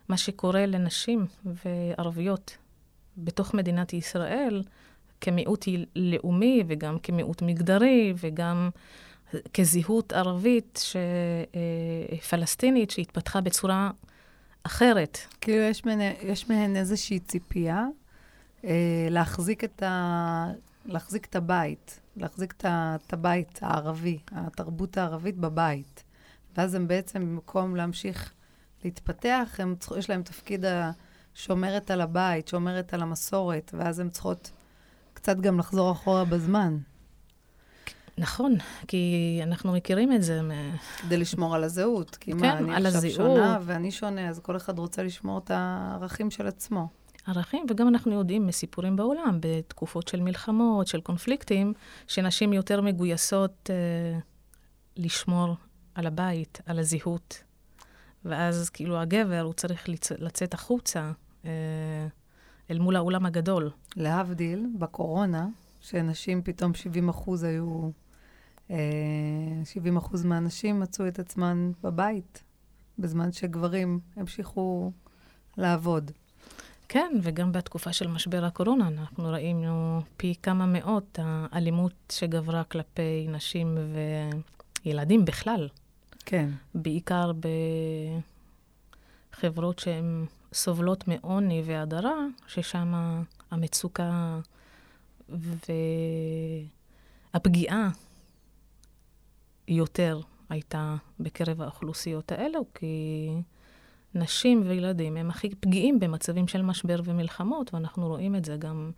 מה 0.10 0.18
שקורה 0.18 0.66
לנשים 0.66 1.26
וערביות 1.46 2.58
בתוך 3.18 3.54
מדינת 3.54 3.94
ישראל, 3.94 4.64
כמיעוט 5.22 5.66
לאומי 5.96 6.64
וגם 6.68 7.00
כמיעוט 7.00 7.42
מגדרי 7.42 8.14
וגם 8.18 8.70
כזהות 9.54 10.14
ערבית 10.14 10.80
ש... 10.84 10.96
אה, 11.56 12.18
פלסטינית 12.18 12.92
שהתפתחה 12.92 13.42
בצורה 13.42 13.92
אחרת. 14.64 15.18
כאילו, 15.42 15.64
יש 15.64 15.86
מהן, 15.86 16.00
יש 16.24 16.50
מהן 16.50 16.76
איזושהי 16.76 17.20
ציפייה 17.20 17.86
אה, 18.66 19.08
להחזיק, 19.10 19.64
את 19.64 19.84
ה... 19.84 20.48
להחזיק 20.86 21.26
את 21.26 21.36
הבית, 21.36 22.01
להחזיק 22.16 22.54
את, 22.58 23.14
הבית 23.14 23.60
הערבי, 23.62 24.20
התרבות 24.32 24.98
הערבית 24.98 25.38
בבית. 25.38 26.04
ואז 26.58 26.76
הם 26.76 26.88
בעצם, 26.88 27.20
במקום 27.20 27.76
להמשיך 27.76 28.34
להתפתח, 28.84 29.56
הם, 29.60 29.76
יש 29.98 30.10
להם 30.10 30.24
תפקיד 30.24 30.66
השומרת 31.36 31.92
על 31.92 32.02
הבית, 32.02 32.48
שומרת 32.48 32.94
על 32.94 33.02
המסורת, 33.02 33.72
ואז 33.78 34.00
הן 34.00 34.10
צריכות 34.10 34.52
קצת 35.14 35.38
גם 35.38 35.60
לחזור 35.60 35.92
אחורה 35.92 36.26
בזמן. 36.26 36.78
נכון, 38.18 38.56
כי 38.88 39.40
אנחנו 39.44 39.74
מכירים 39.74 40.14
את 40.14 40.24
זה. 40.24 40.42
כדי 40.98 41.18
לשמור 41.18 41.56
על 41.56 41.64
הזהות. 41.64 42.16
כי 42.16 42.32
כן, 42.32 42.38
מה, 42.38 42.58
אני 42.58 42.76
על 42.76 42.86
עכשיו 42.86 42.98
הזהות. 43.06 43.38
שונה 43.38 43.60
ואני 43.62 43.92
שונה, 43.92 44.30
אז 44.30 44.40
כל 44.40 44.58
אחד 44.58 44.80
רוצה 44.80 45.04
לשמור 45.04 45.38
את 45.38 45.52
הערכים 45.54 46.32
של 46.32 46.48
עצמו. 46.48 46.88
ערכים, 47.28 47.66
וגם 47.70 47.88
אנחנו 47.88 48.12
יודעים 48.12 48.48
מסיפורים 48.48 48.96
בעולם, 48.96 49.38
בתקופות 49.42 50.08
של 50.08 50.20
מלחמות, 50.20 50.88
של 50.88 51.02
קונפליקטים, 51.02 51.74
שנשים 52.08 52.54
יותר 52.54 52.82
מגויסות 52.82 53.70
אה, 53.70 54.20
לשמור 54.98 55.56
על 55.96 56.08
הבית, 56.08 56.62
על 56.66 56.80
הזהות. 56.80 57.44
ואז 58.26 58.70
כאילו 58.70 59.00
הגבר, 59.00 59.42
הוא 59.42 59.54
צריך 59.54 59.90
לצ... 59.90 60.12
לצאת 60.12 60.54
החוצה 60.54 61.12
אה, 61.46 62.08
אל 62.72 62.80
מול 62.80 62.96
העולם 62.96 63.26
הגדול. 63.26 63.72
להבדיל, 63.96 64.66
בקורונה, 64.80 65.48
שנשים 65.82 66.42
פתאום 66.44 66.74
70 66.74 67.10
אחוז 67.10 67.44
היו, 67.44 67.90
אה, 68.72 68.78
70 69.64 69.98
אחוז 69.98 70.26
מהנשים 70.26 70.80
מצאו 70.80 71.08
את 71.08 71.20
עצמן 71.20 71.72
בבית, 71.84 72.44
בזמן 73.00 73.32
שגברים 73.32 74.00
המשיכו 74.16 74.92
לעבוד. 75.58 76.12
כן, 76.94 77.12
וגם 77.22 77.52
בתקופה 77.52 77.94
של 77.94 78.08
משבר 78.08 78.46
הקורונה 78.46 78.88
אנחנו 78.88 79.30
ראינו 79.30 80.02
פי 80.18 80.34
כמה 80.44 80.66
מאות 80.66 81.20
האלימות 81.22 81.94
שגברה 82.12 82.64
כלפי 82.64 83.28
נשים 83.30 83.78
וילדים 84.86 85.26
בכלל. 85.26 85.70
כן. 86.26 86.50
בעיקר 86.76 87.32
בחברות 89.34 89.80
שהן 89.80 90.26
סובלות 90.54 91.08
מעוני 91.08 91.64
והדרה, 91.66 92.16
ששם 92.48 92.94
המצוקה 93.52 94.40
והפגיעה 97.34 97.90
יותר 99.68 100.20
הייתה 100.50 100.96
בקרב 101.20 101.62
האוכלוסיות 101.62 102.32
האלו, 102.32 102.66
כי 102.74 103.30
נשים 104.16 104.64
וילדים 104.68 105.18
הם 105.18 105.30
הכי 105.30 105.56
פגיעים 105.56 106.00
במצבים 106.00 106.48
של 106.48 106.62
משבר 106.62 107.02
ומלחמות, 107.04 107.74
ואנחנו 107.74 108.08
רואים 108.08 108.36
את 108.36 108.46
זה 108.46 108.56
גם 108.58 108.92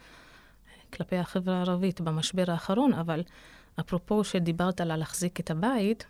כלפי 0.94 1.18
החברה 1.18 1.58
הערבית 1.58 2.02
במשבר 2.02 2.44
האחרון, 2.48 2.94
אבל 2.94 3.24
אפרופו 3.80 4.24
שדיברת 4.24 4.82
על 4.82 4.96
להחזיק 4.96 5.40
את 5.40 5.52
הבית, 5.52 6.06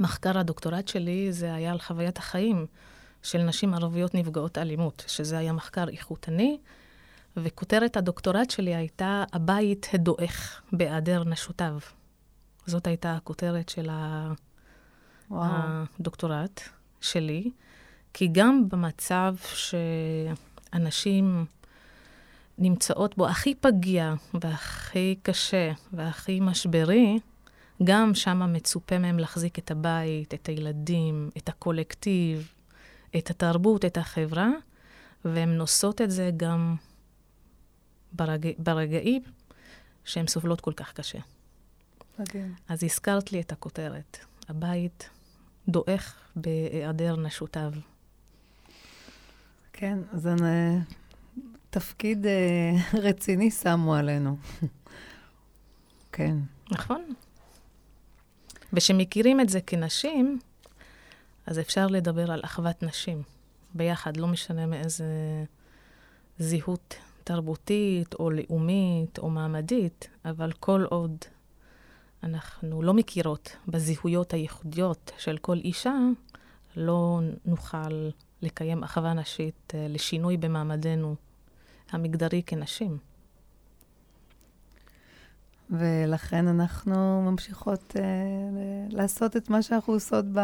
מחקר 0.00 0.38
הדוקטורט 0.38 0.88
שלי 0.88 1.32
זה 1.32 1.54
היה 1.54 1.72
על 1.72 1.78
חוויית 1.78 2.18
החיים 2.18 2.66
של 3.22 3.38
נשים 3.38 3.74
ערביות 3.74 4.14
נפגעות 4.14 4.58
אלימות, 4.58 5.04
שזה 5.06 5.38
היה 5.38 5.52
מחקר 5.52 5.88
איכותני, 5.88 6.58
וכותרת 7.36 7.96
הדוקטורט 7.96 8.50
שלי 8.50 8.74
הייתה 8.74 9.24
הבית 9.32 9.86
הדועך 9.92 10.62
בהיעדר 10.72 11.24
נשותיו. 11.24 11.78
זאת 12.66 12.86
הייתה 12.86 13.16
הכותרת 13.16 13.68
של 13.68 13.88
וואו. 15.30 15.50
הדוקטורט 16.00 16.60
שלי, 17.00 17.50
כי 18.12 18.28
גם 18.32 18.68
במצב 18.68 19.34
שאנשים 19.54 21.44
נמצאות 22.58 23.16
בו 23.16 23.28
הכי 23.28 23.54
פגיע 23.54 24.14
והכי 24.34 25.16
קשה 25.22 25.72
והכי 25.92 26.40
משברי, 26.40 27.18
גם 27.84 28.14
שם 28.14 28.52
מצופה 28.52 28.98
מהם 28.98 29.18
להחזיק 29.18 29.58
את 29.58 29.70
הבית, 29.70 30.34
את 30.34 30.48
הילדים, 30.48 31.30
את 31.36 31.48
הקולקטיב, 31.48 32.52
את 33.16 33.30
התרבות, 33.30 33.84
את 33.84 33.96
החברה, 33.96 34.48
והן 35.24 35.48
נושאות 35.48 36.00
את 36.00 36.10
זה 36.10 36.30
גם 36.36 36.76
ברגע, 38.12 38.50
ברגעים 38.58 39.22
שהן 40.04 40.26
סובלות 40.26 40.60
כל 40.60 40.72
כך 40.72 40.92
קשה. 40.92 41.18
מדהים. 42.18 42.54
אז 42.68 42.84
הזכרת 42.84 43.32
לי 43.32 43.40
את 43.40 43.52
הכותרת, 43.52 44.18
הבית 44.48 45.10
דועך 45.68 46.14
בהיעדר 46.36 47.16
נשותיו. 47.16 47.72
כן, 49.80 49.98
אז 50.12 50.26
אני, 50.26 50.78
תפקיד 51.70 52.26
אה, 52.26 52.72
רציני 52.92 53.50
שמו 53.50 53.94
עלינו. 53.94 54.36
כן. 56.12 56.36
נכון. 56.70 57.04
וכשמכירים 58.72 59.40
את 59.40 59.48
זה 59.48 59.60
כנשים, 59.60 60.38
אז 61.46 61.58
אפשר 61.58 61.86
לדבר 61.86 62.30
על 62.30 62.40
אחוות 62.44 62.82
נשים 62.82 63.22
ביחד, 63.74 64.16
לא 64.16 64.26
משנה 64.26 64.66
מאיזה 64.66 65.04
זהות 66.38 66.94
תרבותית 67.24 68.14
או 68.14 68.30
לאומית 68.30 69.18
או 69.18 69.30
מעמדית, 69.30 70.08
אבל 70.24 70.52
כל 70.52 70.84
עוד 70.90 71.16
אנחנו 72.22 72.82
לא 72.82 72.94
מכירות 72.94 73.56
בזהויות 73.68 74.32
הייחודיות 74.32 75.12
של 75.18 75.38
כל 75.38 75.56
אישה, 75.56 75.94
לא 76.76 77.20
נוכל 77.44 78.10
לקיים 78.42 78.82
אחווה 78.82 79.14
נשית 79.14 79.72
אה, 79.74 79.86
לשינוי 79.88 80.36
במעמדנו 80.36 81.14
המגדרי 81.90 82.42
כנשים. 82.46 82.98
ולכן 85.70 86.48
אנחנו 86.48 87.22
ממשיכות 87.30 87.96
אה, 87.96 88.02
ל- 88.52 88.96
לעשות 88.96 89.36
את 89.36 89.50
מה 89.50 89.62
שאנחנו 89.62 89.92
עושות, 89.92 90.24
ב... 90.32 90.38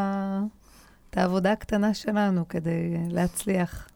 את 1.10 1.16
העבודה 1.16 1.52
הקטנה 1.52 1.94
שלנו 1.94 2.48
כדי 2.48 2.96
להצליח 3.08 3.88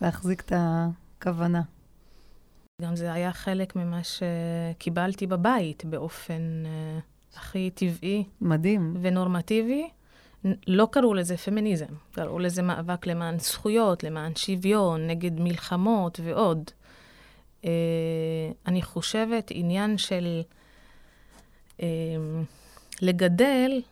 להחזיק 0.00 0.40
את 0.40 0.52
הכוונה. 0.56 1.62
גם 2.82 2.96
זה 2.96 3.12
היה 3.12 3.32
חלק 3.32 3.76
ממה 3.76 4.00
שקיבלתי 4.02 5.26
בבית 5.26 5.84
באופן 5.84 6.62
אה, 6.66 6.98
הכי 7.36 7.70
טבעי 7.70 8.24
מדהים. 8.40 8.96
ונורמטיבי. 9.00 9.88
לא 10.66 10.88
קראו 10.92 11.14
לזה 11.14 11.36
פמיניזם, 11.36 11.94
קראו 12.12 12.38
לזה 12.38 12.62
מאבק 12.62 13.06
למען 13.06 13.38
זכויות, 13.38 14.04
למען 14.04 14.36
שוויון, 14.36 15.06
נגד 15.06 15.40
מלחמות 15.40 16.20
ועוד. 16.24 16.70
אה, 17.64 17.70
אני 18.66 18.82
חושבת 18.82 19.50
עניין 19.54 19.98
של 19.98 20.42
אה, 21.82 21.86
לגדל 23.02 23.82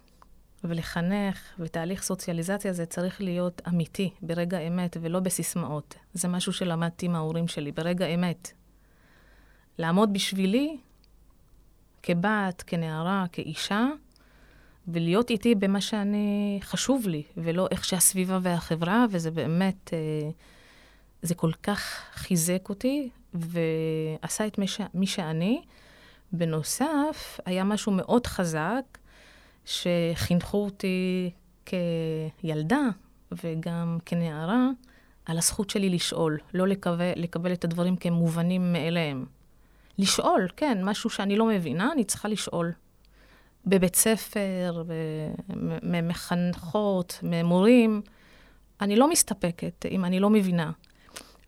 ולחנך, 0.64 1.40
ותהליך 1.58 2.02
סוציאליזציה 2.02 2.72
זה 2.72 2.86
צריך 2.86 3.20
להיות 3.20 3.62
אמיתי, 3.68 4.10
ברגע 4.22 4.58
אמת, 4.58 4.96
ולא 5.00 5.20
בסיסמאות. 5.20 5.94
זה 6.14 6.28
משהו 6.28 6.52
שלמדתי 6.52 7.08
מההורים 7.08 7.48
שלי, 7.48 7.72
ברגע 7.72 8.06
אמת. 8.06 8.52
לעמוד 9.78 10.12
בשבילי, 10.12 10.76
כבת, 12.02 12.64
כנערה, 12.66 13.24
כאישה, 13.32 13.86
ולהיות 14.88 15.30
איתי 15.30 15.54
במה 15.54 15.80
שאני, 15.80 16.58
חשוב 16.62 17.08
לי, 17.08 17.22
ולא 17.36 17.68
איך 17.70 17.84
שהסביבה 17.84 18.38
והחברה, 18.42 19.06
וזה 19.10 19.30
באמת, 19.30 19.90
אה, 19.92 20.30
זה 21.22 21.34
כל 21.34 21.52
כך 21.62 22.02
חיזק 22.14 22.68
אותי, 22.68 23.08
ועשה 23.34 24.46
את 24.46 24.58
מי, 24.94 25.06
שאני. 25.06 25.62
בנוסף, 26.32 27.40
היה 27.44 27.64
משהו 27.64 27.92
מאוד 27.92 28.26
חזק, 28.26 28.98
שחינכו 29.64 30.64
אותי 30.64 31.30
כילדה 31.66 32.88
וגם 33.32 33.98
כנערה, 34.06 34.68
על 35.26 35.38
הזכות 35.38 35.70
שלי 35.70 35.90
לשאול, 35.90 36.38
לא 36.54 36.68
לקבל, 36.68 37.12
לקבל 37.16 37.52
את 37.52 37.64
הדברים 37.64 37.96
כמובנים 37.96 38.72
מאליהם. 38.72 39.26
לשאול, 39.98 40.48
כן, 40.56 40.78
משהו 40.84 41.10
שאני 41.10 41.36
לא 41.36 41.46
מבינה, 41.46 41.92
אני 41.92 42.04
צריכה 42.04 42.28
לשאול. 42.28 42.72
בבית 43.68 43.96
ספר, 43.96 44.82
ממחנכות, 45.82 47.18
ממורים, 47.22 48.02
אני 48.80 48.96
לא 48.96 49.10
מסתפקת 49.10 49.86
אם 49.90 50.04
אני 50.04 50.20
לא 50.20 50.30
מבינה. 50.30 50.70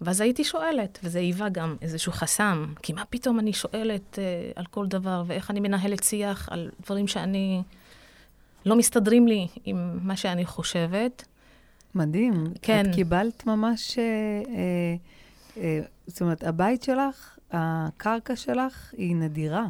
ואז 0.00 0.20
הייתי 0.20 0.44
שואלת, 0.44 0.98
וזה 1.02 1.18
היווה 1.18 1.48
גם 1.48 1.76
איזשהו 1.82 2.12
חסם, 2.12 2.72
כי 2.82 2.92
מה 2.92 3.04
פתאום 3.10 3.38
אני 3.38 3.52
שואלת 3.52 4.18
uh, 4.18 4.52
על 4.56 4.66
כל 4.66 4.86
דבר, 4.86 5.24
ואיך 5.26 5.50
אני 5.50 5.60
מנהלת 5.60 6.02
שיח 6.02 6.48
על 6.50 6.70
דברים 6.82 7.08
שאני 7.08 7.62
לא 8.66 8.76
מסתדרים 8.76 9.28
לי 9.28 9.48
עם 9.64 9.98
מה 10.02 10.16
שאני 10.16 10.44
חושבת. 10.44 11.24
מדהים. 11.94 12.44
כן. 12.62 12.86
את 12.90 12.94
קיבלת 12.94 13.46
ממש... 13.46 13.98
אה, 13.98 14.04
אה, 14.54 14.94
אה, 15.56 15.80
זאת 16.06 16.22
אומרת, 16.22 16.44
הבית 16.44 16.82
שלך, 16.82 17.38
הקרקע 17.50 18.36
שלך 18.36 18.94
היא 18.96 19.16
נדירה. 19.16 19.66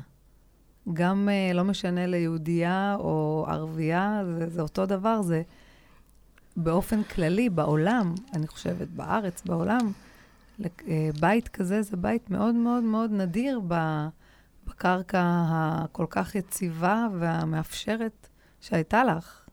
גם 0.94 1.28
אה, 1.28 1.52
לא 1.54 1.64
משנה 1.64 2.06
ליהודייה 2.06 2.96
או 2.98 3.46
ערבייה, 3.48 4.22
זה, 4.38 4.50
זה 4.50 4.62
אותו 4.62 4.86
דבר, 4.86 5.22
זה 5.22 5.42
באופן 6.56 7.02
כללי, 7.02 7.48
בעולם, 7.48 8.14
אני 8.34 8.46
חושבת, 8.46 8.88
בארץ, 8.88 9.42
בעולם, 9.44 9.92
אה, 10.64 11.10
בית 11.20 11.48
כזה 11.48 11.82
זה 11.82 11.96
בית 11.96 12.30
מאוד 12.30 12.54
מאוד 12.54 12.82
מאוד 12.82 13.10
נדיר 13.10 13.60
בקרקע 14.66 15.22
הכל 15.48 16.06
כך 16.10 16.34
יציבה 16.34 17.08
והמאפשרת 17.18 18.28
שהייתה 18.60 19.04
לך. 19.04 19.48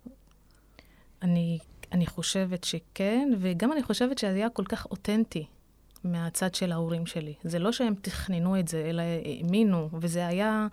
אני, 1.21 1.59
אני 1.91 2.05
חושבת 2.05 2.63
שכן, 2.63 3.29
וגם 3.39 3.71
אני 3.71 3.83
חושבת 3.83 4.17
שזה 4.17 4.33
היה 4.33 4.49
כל 4.49 4.65
כך 4.65 4.85
אותנטי 4.85 5.45
מהצד 6.03 6.55
של 6.55 6.71
ההורים 6.71 7.05
שלי. 7.05 7.33
זה 7.43 7.59
לא 7.59 7.71
שהם 7.71 7.93
תכננו 8.01 8.59
את 8.59 8.67
זה, 8.67 8.85
אלא 8.89 9.01
האמינו, 9.01 9.89
וזה 9.93 10.27
היה 10.27 10.67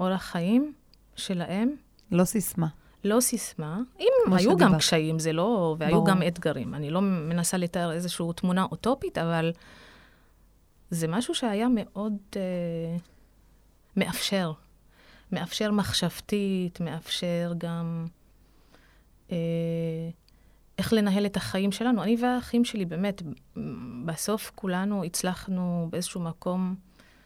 אורח 0.00 0.22
חיים 0.22 0.72
שלהם. 1.16 1.76
לא 2.12 2.24
סיסמה. 2.24 2.66
לא 3.04 3.20
סיסמה. 3.20 3.80
אם 4.00 4.32
היו 4.32 4.56
גם. 4.56 4.78
קשיים, 4.78 5.18
זה 5.18 5.32
לא... 5.32 5.76
והיו 5.78 5.94
ברור. 5.94 6.08
גם 6.08 6.22
אתגרים. 6.26 6.74
אני 6.74 6.90
לא 6.90 7.00
מנסה 7.00 7.56
לתאר 7.56 7.92
איזושהי 7.92 8.26
תמונה 8.36 8.66
אוטופית, 8.70 9.18
אבל 9.18 9.52
זה 10.90 11.08
משהו 11.08 11.34
שהיה 11.34 11.66
מאוד 11.74 12.16
אה, 12.36 12.96
מאפשר. 13.96 14.52
מאפשר 15.32 15.70
מחשבתית, 15.70 16.80
מאפשר 16.80 17.52
גם 17.58 18.06
אה, 19.32 19.36
איך 20.78 20.92
לנהל 20.92 21.26
את 21.26 21.36
החיים 21.36 21.72
שלנו. 21.72 22.02
אני 22.02 22.16
והאחים 22.20 22.64
שלי, 22.64 22.84
באמת, 22.84 23.22
בסוף 24.04 24.52
כולנו 24.54 25.04
הצלחנו 25.04 25.88
באיזשהו 25.90 26.20
מקום 26.20 26.74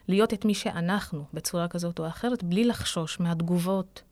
להיות 0.08 0.34
את 0.34 0.44
מי 0.44 0.54
שאנחנו, 0.54 1.24
בצורה 1.34 1.68
כזאת 1.68 1.98
או 1.98 2.06
אחרת, 2.06 2.42
בלי 2.42 2.64
לחשוש 2.64 3.20
מהתגובות 3.20 4.02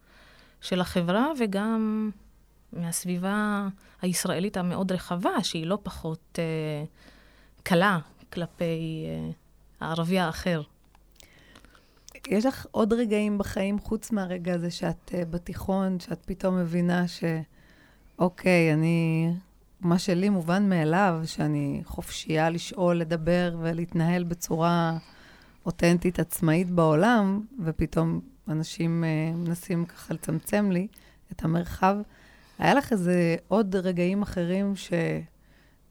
של 0.60 0.80
החברה 0.80 1.26
וגם 1.38 2.10
מהסביבה 2.72 3.68
הישראלית 4.02 4.56
המאוד 4.56 4.92
רחבה, 4.92 5.42
שהיא 5.42 5.66
לא 5.66 5.78
פחות 5.82 6.38
אה, 6.38 6.84
קלה 7.62 7.98
כלפי 8.32 9.04
אה, 9.06 9.30
הערבי 9.80 10.18
האחר. 10.18 10.62
יש 12.28 12.46
לך 12.46 12.66
עוד 12.70 12.92
רגעים 12.92 13.38
בחיים, 13.38 13.78
חוץ 13.78 14.12
מהרגע 14.12 14.54
הזה 14.54 14.70
שאת 14.70 15.10
uh, 15.12 15.24
בתיכון, 15.30 16.00
שאת 16.00 16.22
פתאום 16.26 16.58
מבינה 16.58 17.04
שאוקיי, 17.08 18.72
אני... 18.72 19.30
מה 19.80 19.98
שלי 19.98 20.28
מובן 20.28 20.68
מאליו, 20.68 21.20
שאני 21.24 21.80
חופשייה 21.84 22.50
לשאול, 22.50 22.96
לדבר 22.96 23.56
ולהתנהל 23.60 24.24
בצורה 24.24 24.98
אותנטית, 25.66 26.20
עצמאית 26.20 26.70
בעולם, 26.70 27.40
ופתאום 27.64 28.20
אנשים 28.48 29.04
uh, 29.04 29.36
מנסים 29.36 29.84
ככה 29.84 30.14
לצמצם 30.14 30.70
לי 30.70 30.86
את 31.32 31.44
המרחב. 31.44 31.96
היה 32.58 32.74
לך 32.74 32.92
איזה 32.92 33.36
עוד 33.48 33.76
רגעים 33.76 34.22
אחרים 34.22 34.72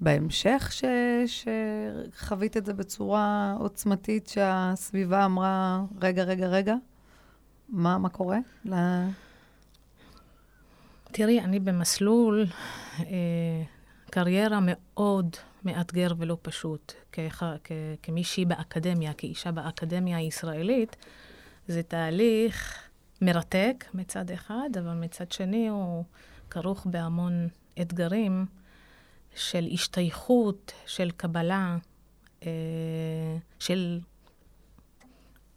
שבהמשך, 0.02 0.72
ש... 0.72 0.84
שחווית 1.26 2.58
את 2.58 2.66
זה 2.66 2.74
בצורה 2.74 3.56
עוצמתית, 3.60 4.28
שהסביבה 4.28 5.26
אמרה, 5.26 5.84
רגע, 6.02 6.24
רגע, 6.24 6.48
רגע, 6.48 6.76
מה, 7.70 7.98
מה 7.98 8.10
קורה? 8.10 8.38
ל... 8.66 8.76
תראי, 11.12 11.40
אני 11.40 11.60
במסלול 11.60 12.46
אה, 13.00 13.06
קריירה 14.10 14.60
מאוד 14.62 15.36
מאתגר 15.66 16.14
ולא 16.18 16.38
פשוט. 16.42 16.94
כח, 17.12 17.44
כ, 17.64 17.72
כמישהי 18.04 18.46
באקדמיה, 18.46 19.14
כאישה 19.14 19.52
באקדמיה 19.52 20.18
הישראלית, 20.18 20.96
זה 21.68 21.84
תהליך 21.84 22.88
מרתק 23.22 23.86
מצד 23.94 24.32
אחד, 24.32 24.70
אבל 24.80 24.94
מצד 24.94 25.32
שני 25.32 25.68
הוא 25.68 26.04
כרוך 26.50 26.88
בהמון 26.90 27.48
אתגרים 27.82 28.46
של 29.36 29.68
השתייכות, 29.74 30.74
של 30.86 31.12
קבלה, 31.12 31.78
אה, 32.44 32.50
של 33.60 34.00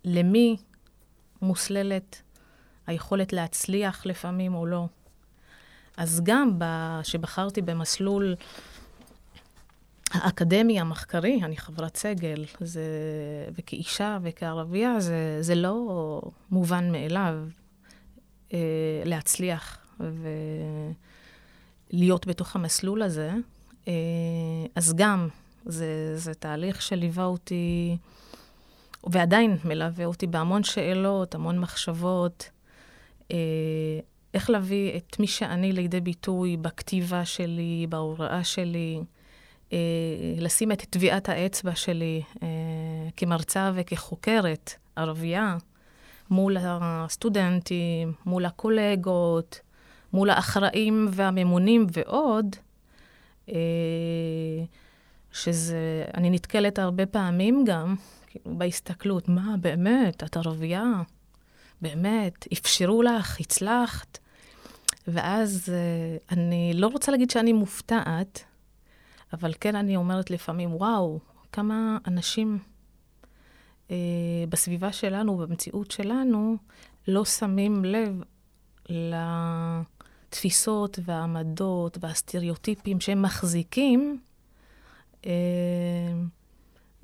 למי 0.04 0.56
מוסללת 1.42 2.22
היכולת 2.86 3.32
להצליח 3.32 4.06
לפעמים 4.06 4.54
או 4.54 4.66
לא. 4.66 4.86
אז 5.96 6.20
גם 6.24 6.58
כשבחרתי 7.02 7.62
במסלול 7.62 8.34
האקדמי 10.14 10.80
המחקרי, 10.80 11.40
אני 11.42 11.56
חברת 11.56 11.96
סגל, 11.96 12.44
זה, 12.60 12.82
וכאישה 13.58 14.18
וכערבייה, 14.22 15.00
זה, 15.00 15.38
זה 15.40 15.54
לא 15.54 16.20
מובן 16.50 16.92
מאליו 16.92 17.34
אה, 18.52 18.58
להצליח 19.04 19.78
ולהיות 21.90 22.26
בתוך 22.26 22.56
המסלול 22.56 23.02
הזה. 23.02 23.32
אה, 23.88 23.92
אז 24.74 24.94
גם, 24.96 25.28
זה, 25.64 26.12
זה 26.16 26.34
תהליך 26.34 26.82
שליווה 26.82 27.24
אותי, 27.24 27.96
ועדיין 29.06 29.56
מלווה 29.64 30.04
אותי 30.04 30.26
בהמון 30.26 30.64
שאלות, 30.64 31.34
המון 31.34 31.58
מחשבות. 31.58 32.50
אה, 33.32 33.36
איך 34.34 34.50
להביא 34.50 34.96
את 34.96 35.20
מי 35.20 35.26
שאני 35.26 35.72
לידי 35.72 36.00
ביטוי 36.00 36.56
בכתיבה 36.56 37.24
שלי, 37.24 37.86
בהוראה 37.88 38.44
שלי, 38.44 39.00
לשים 40.38 40.72
את 40.72 40.82
טביעת 40.90 41.28
האצבע 41.28 41.74
שלי 41.74 42.22
אה, 42.42 42.48
כמרצה 43.16 43.72
וכחוקרת 43.74 44.72
ערבייה 44.96 45.56
מול 46.30 46.56
הסטודנטים, 46.60 48.12
מול 48.26 48.44
הקולגות, 48.44 49.60
מול 50.12 50.30
האחראים 50.30 51.08
והממונים 51.10 51.86
ועוד, 51.92 52.56
אה, 53.48 53.54
שזה, 55.32 56.04
אני 56.14 56.30
נתקלת 56.30 56.78
הרבה 56.78 57.06
פעמים 57.06 57.64
גם, 57.66 57.94
כאילו, 58.26 58.58
בהסתכלות, 58.58 59.28
מה, 59.28 59.54
באמת, 59.60 60.24
את 60.24 60.36
ערבייה? 60.36 60.92
באמת, 61.82 62.46
אפשרו 62.52 63.02
לך, 63.02 63.40
הצלחת. 63.40 64.18
ואז 65.08 65.72
אני 66.30 66.72
לא 66.74 66.86
רוצה 66.86 67.12
להגיד 67.12 67.30
שאני 67.30 67.52
מופתעת, 67.52 68.44
אבל 69.34 69.52
כן 69.60 69.76
אני 69.76 69.96
אומרת 69.96 70.30
לפעמים, 70.30 70.74
וואו, 70.74 71.18
כמה 71.52 71.98
אנשים 72.06 72.58
uh, 73.88 73.90
בסביבה 74.48 74.92
שלנו, 74.92 75.36
במציאות 75.36 75.90
שלנו, 75.90 76.56
לא 77.08 77.24
שמים 77.24 77.84
לב 77.84 78.22
לתפיסות 80.30 80.98
והעמדות 81.04 81.98
והסטריאוטיפים 82.00 83.00
שהם 83.00 83.22
מחזיקים, 83.22 84.18
uh, 85.22 85.26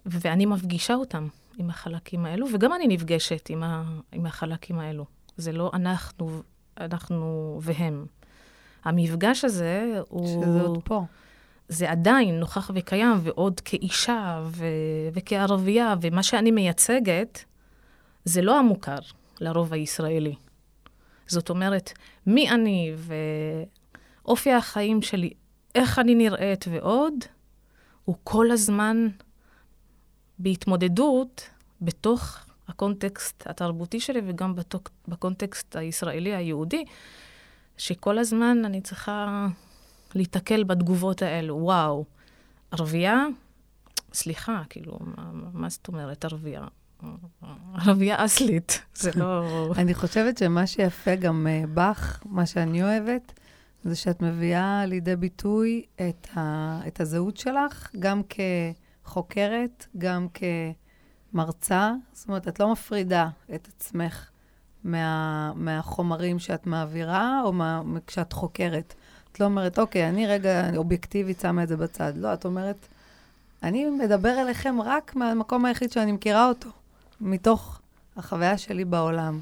ואני 0.07 0.47
מפגישה 0.47 0.95
אותם 0.95 1.29
עם 1.59 1.71
החלקים 1.71 2.27
האלו, 2.27 2.47
וגם 2.53 2.73
אני 2.73 2.87
נפגשת 2.89 3.51
עם, 3.51 3.63
ה, 3.63 3.83
עם 4.13 4.27
החלקים 4.27 4.79
האלו. 4.79 5.05
זה 5.37 5.53
לא 5.53 5.71
אנחנו, 5.75 6.43
אנחנו 6.81 7.59
והם. 7.63 8.07
המפגש 8.85 9.45
הזה 9.45 10.01
הוא... 10.09 10.27
שזה 10.27 10.61
עוד 10.63 10.79
פה. 10.85 11.05
זה 11.71 11.91
עדיין 11.91 12.41
נוכח 12.41 12.71
וקיים, 12.75 13.17
ועוד 13.23 13.61
כאישה 13.61 14.43
ו... 14.47 14.65
וכערבייה, 15.13 15.95
ומה 16.01 16.23
שאני 16.23 16.51
מייצגת, 16.51 17.45
זה 18.25 18.43
לא 18.43 18.59
המוכר 18.59 18.99
לרוב 19.41 19.73
הישראלי. 19.73 20.35
זאת 21.27 21.51
אומרת, 21.51 21.93
מי 22.27 22.51
אני 22.51 22.95
ואופי 24.25 24.53
החיים 24.53 25.03
שלי, 25.03 25.31
איך 25.75 25.99
אני 25.99 26.15
נראית 26.15 26.65
ועוד, 26.71 27.15
הוא 28.05 28.17
כל 28.25 28.51
הזמן 28.51 29.09
בהתמודדות 30.39 31.51
בתוך 31.81 32.39
הקונטקסט 32.69 33.47
התרבותי 33.47 34.01
שלי 34.01 34.21
וגם 34.27 34.55
בתוק, 34.55 34.91
בקונטקסט 35.09 35.77
הישראלי 35.77 36.35
היהודי, 36.35 36.85
שכל 37.77 38.19
הזמן 38.19 38.65
אני 38.65 38.81
צריכה 38.81 39.47
להיתקל 40.15 40.65
בתגובות 40.65 41.23
האלו. 41.23 41.57
וואו, 41.57 42.05
ערבייה? 42.71 43.27
סליחה, 44.13 44.63
כאילו, 44.71 44.99
מה, 45.01 45.31
מה 45.53 45.69
זאת 45.69 45.89
אומרת 45.89 46.25
ערבייה? 46.25 46.65
ערבייה 47.75 48.25
אסלית, 48.25 48.83
זה 48.95 49.11
לא... 49.17 49.45
אני 49.81 49.95
חושבת 49.95 50.39
שמה 50.39 50.67
שיפה 50.67 51.15
גם 51.15 51.47
uh, 51.47 51.67
בך, 51.75 52.21
מה 52.25 52.47
שאני 52.47 52.83
אוהבת, 52.83 53.33
זה 53.85 53.97
שאת 53.97 54.23
מביאה 54.23 54.87
לידי 54.87 55.17
ביטוי 55.17 55.85
את, 55.95 56.29
ה, 56.37 56.81
את 56.87 57.01
הזהות 57.01 57.37
שלך, 57.37 57.91
גם 57.99 58.23
כחוקרת, 59.05 59.87
גם 59.99 60.27
כמרצה. 61.33 61.93
זאת 62.13 62.29
אומרת, 62.29 62.49
את 62.49 62.61
לא 62.61 62.73
מפרידה 62.73 63.29
את 63.55 63.69
עצמך 63.69 64.31
מה, 64.85 65.53
מהחומרים 65.55 66.39
שאת 66.39 66.67
מעבירה, 66.67 67.41
או 67.45 67.53
מה, 67.53 67.83
כשאת 68.07 68.33
חוקרת? 68.33 68.95
את 69.33 69.41
לא 69.41 69.45
אומרת, 69.45 69.79
אוקיי, 69.79 70.09
אני 70.09 70.27
רגע 70.27 70.71
אובייקטיבית 70.77 71.41
שמה 71.41 71.63
את 71.63 71.69
זה 71.69 71.77
בצד. 71.77 72.13
לא, 72.17 72.35
את 72.35 72.45
אומרת, 72.45 72.87
אני 73.63 73.91
מדבר 73.91 74.41
אליכם 74.41 74.81
רק 74.81 75.17
מהמקום 75.17 75.65
היחיד 75.65 75.93
שאני 75.93 76.13
מכירה 76.13 76.49
אותו, 76.49 76.71
מתוך 77.21 77.81
החוויה 78.17 78.59
שלי 78.59 78.85
בעולם. 78.85 79.41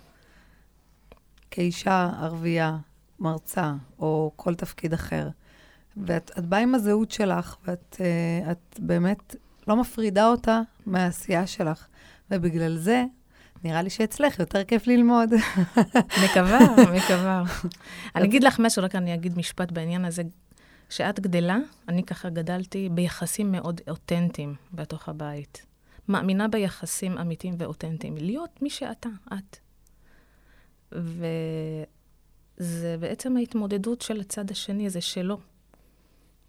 כאישה 1.50 2.10
ערבייה, 2.20 2.76
מרצה, 3.20 3.72
או 3.98 4.32
כל 4.36 4.54
תפקיד 4.54 4.92
אחר. 4.92 5.28
ואת 5.96 6.30
באה 6.38 6.60
עם 6.60 6.74
הזהות 6.74 7.10
שלך, 7.10 7.56
ואת 7.66 7.96
uh, 7.98 8.50
את 8.50 8.80
באמת 8.80 9.36
לא 9.68 9.76
מפרידה 9.76 10.26
אותה 10.26 10.60
מהעשייה 10.86 11.46
שלך. 11.46 11.86
ובגלל 12.30 12.76
זה, 12.76 13.04
נראה 13.64 13.82
לי 13.82 13.90
שאצלך 13.90 14.38
יותר 14.38 14.64
כיף 14.64 14.86
ללמוד. 14.86 15.30
מקווה, 16.24 16.58
מקווה. 16.96 17.42
אני 18.16 18.24
אגיד 18.24 18.44
לך 18.44 18.58
משהו, 18.58 18.84
רק 18.84 18.94
אני 18.94 19.14
אגיד 19.14 19.38
משפט 19.38 19.72
בעניין 19.72 20.04
הזה. 20.04 20.22
כשאת 20.88 21.20
גדלה, 21.20 21.58
אני 21.88 22.02
ככה 22.02 22.30
גדלתי 22.30 22.88
ביחסים 22.88 23.52
מאוד 23.52 23.80
אותנטיים 23.88 24.54
בתוך 24.72 25.08
הבית. 25.08 25.66
מאמינה 26.08 26.48
ביחסים 26.48 27.18
אמיתיים 27.18 27.54
ואותנטיים. 27.58 28.16
להיות 28.16 28.62
מי 28.62 28.70
שאתה, 28.70 29.08
את. 29.32 29.56
וזה 30.92 31.86
בעצם 33.00 33.36
ההתמודדות 33.36 34.02
של 34.02 34.20
הצד 34.20 34.50
השני, 34.50 34.90
זה 34.90 35.00
שלו. 35.00 35.38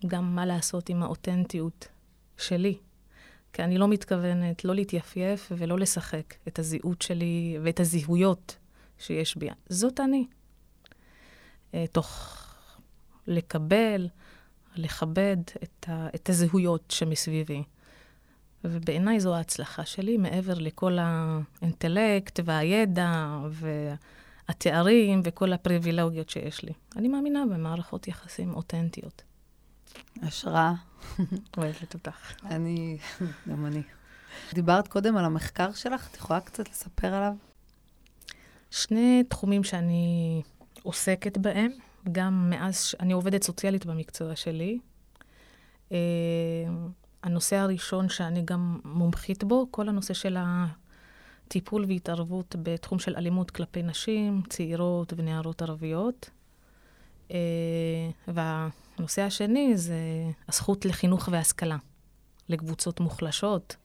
גם 0.07 0.35
מה 0.35 0.45
לעשות 0.45 0.89
עם 0.89 1.03
האותנטיות 1.03 1.87
שלי. 2.37 2.77
כי 3.53 3.63
אני 3.63 3.77
לא 3.77 3.87
מתכוונת 3.87 4.65
לא 4.65 4.75
להתייפייף 4.75 5.51
ולא 5.57 5.79
לשחק 5.79 6.33
את 6.47 6.59
הזהות 6.59 7.01
שלי 7.01 7.57
ואת 7.63 7.79
הזיהויות 7.79 8.57
שיש 8.97 9.37
בי. 9.37 9.49
זאת 9.69 9.99
אני. 9.99 10.25
אה, 11.73 11.85
תוך 11.91 12.37
לקבל, 13.27 14.07
לכבד 14.75 15.37
את, 15.63 15.89
ה, 15.89 16.07
את 16.15 16.29
הזהויות 16.29 16.91
שמסביבי. 16.91 17.63
ובעיניי 18.63 19.19
זו 19.19 19.35
ההצלחה 19.35 19.85
שלי, 19.85 20.17
מעבר 20.17 20.53
לכל 20.53 20.97
האינטלקט 21.01 22.39
והידע 22.45 23.39
והתארים 23.49 25.21
וכל 25.23 25.53
הפריבילוגיות 25.53 26.29
שיש 26.29 26.63
לי. 26.63 26.73
אני 26.95 27.07
מאמינה 27.07 27.43
במערכות 27.51 28.07
יחסים 28.07 28.53
אותנטיות. 28.53 29.28
השראה. 30.21 30.73
אוהבת 31.57 31.93
אותך. 31.93 32.45
אני, 32.45 32.97
גם 33.49 33.65
אני. 33.65 33.81
דיברת 34.53 34.87
קודם 34.87 35.17
על 35.17 35.25
המחקר 35.25 35.73
שלך, 35.73 36.07
את 36.11 36.17
יכולה 36.17 36.39
קצת 36.39 36.69
לספר 36.69 37.13
עליו? 37.13 37.33
שני 38.71 39.23
תחומים 39.29 39.63
שאני 39.63 40.41
עוסקת 40.83 41.37
בהם, 41.37 41.71
גם 42.11 42.49
מאז 42.49 42.83
שאני 42.83 43.13
עובדת 43.13 43.43
סוציאלית 43.43 43.85
במקצוע 43.85 44.35
שלי. 44.35 44.79
Uh, 45.89 45.91
הנושא 47.23 47.55
הראשון 47.55 48.09
שאני 48.09 48.41
גם 48.45 48.79
מומחית 48.85 49.43
בו, 49.43 49.67
כל 49.71 49.89
הנושא 49.89 50.13
של 50.13 50.37
הטיפול 50.39 51.85
והתערבות 51.87 52.55
בתחום 52.63 52.99
של 52.99 53.15
אלימות 53.15 53.51
כלפי 53.51 53.83
נשים, 53.83 54.41
צעירות 54.49 55.13
ונערות 55.17 55.61
ערביות. 55.61 56.29
Uh, 57.27 57.31
והנושא 58.99 59.21
השני 59.21 59.77
זה 59.77 59.95
הזכות 60.47 60.85
לחינוך 60.85 61.29
והשכלה 61.31 61.77
לקבוצות 62.49 62.99
מוחלשות. 62.99 63.75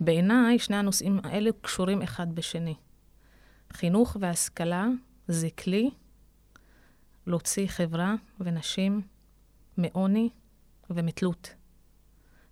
בעיניי, 0.00 0.58
שני 0.58 0.76
הנושאים 0.76 1.20
האלה 1.24 1.50
קשורים 1.60 2.02
אחד 2.02 2.34
בשני. 2.34 2.74
חינוך 3.72 4.16
והשכלה 4.20 4.86
זה 5.28 5.48
כלי 5.58 5.90
להוציא 7.26 7.66
חברה 7.66 8.14
ונשים 8.40 9.00
מעוני 9.76 10.28
ומתלות. 10.90 11.54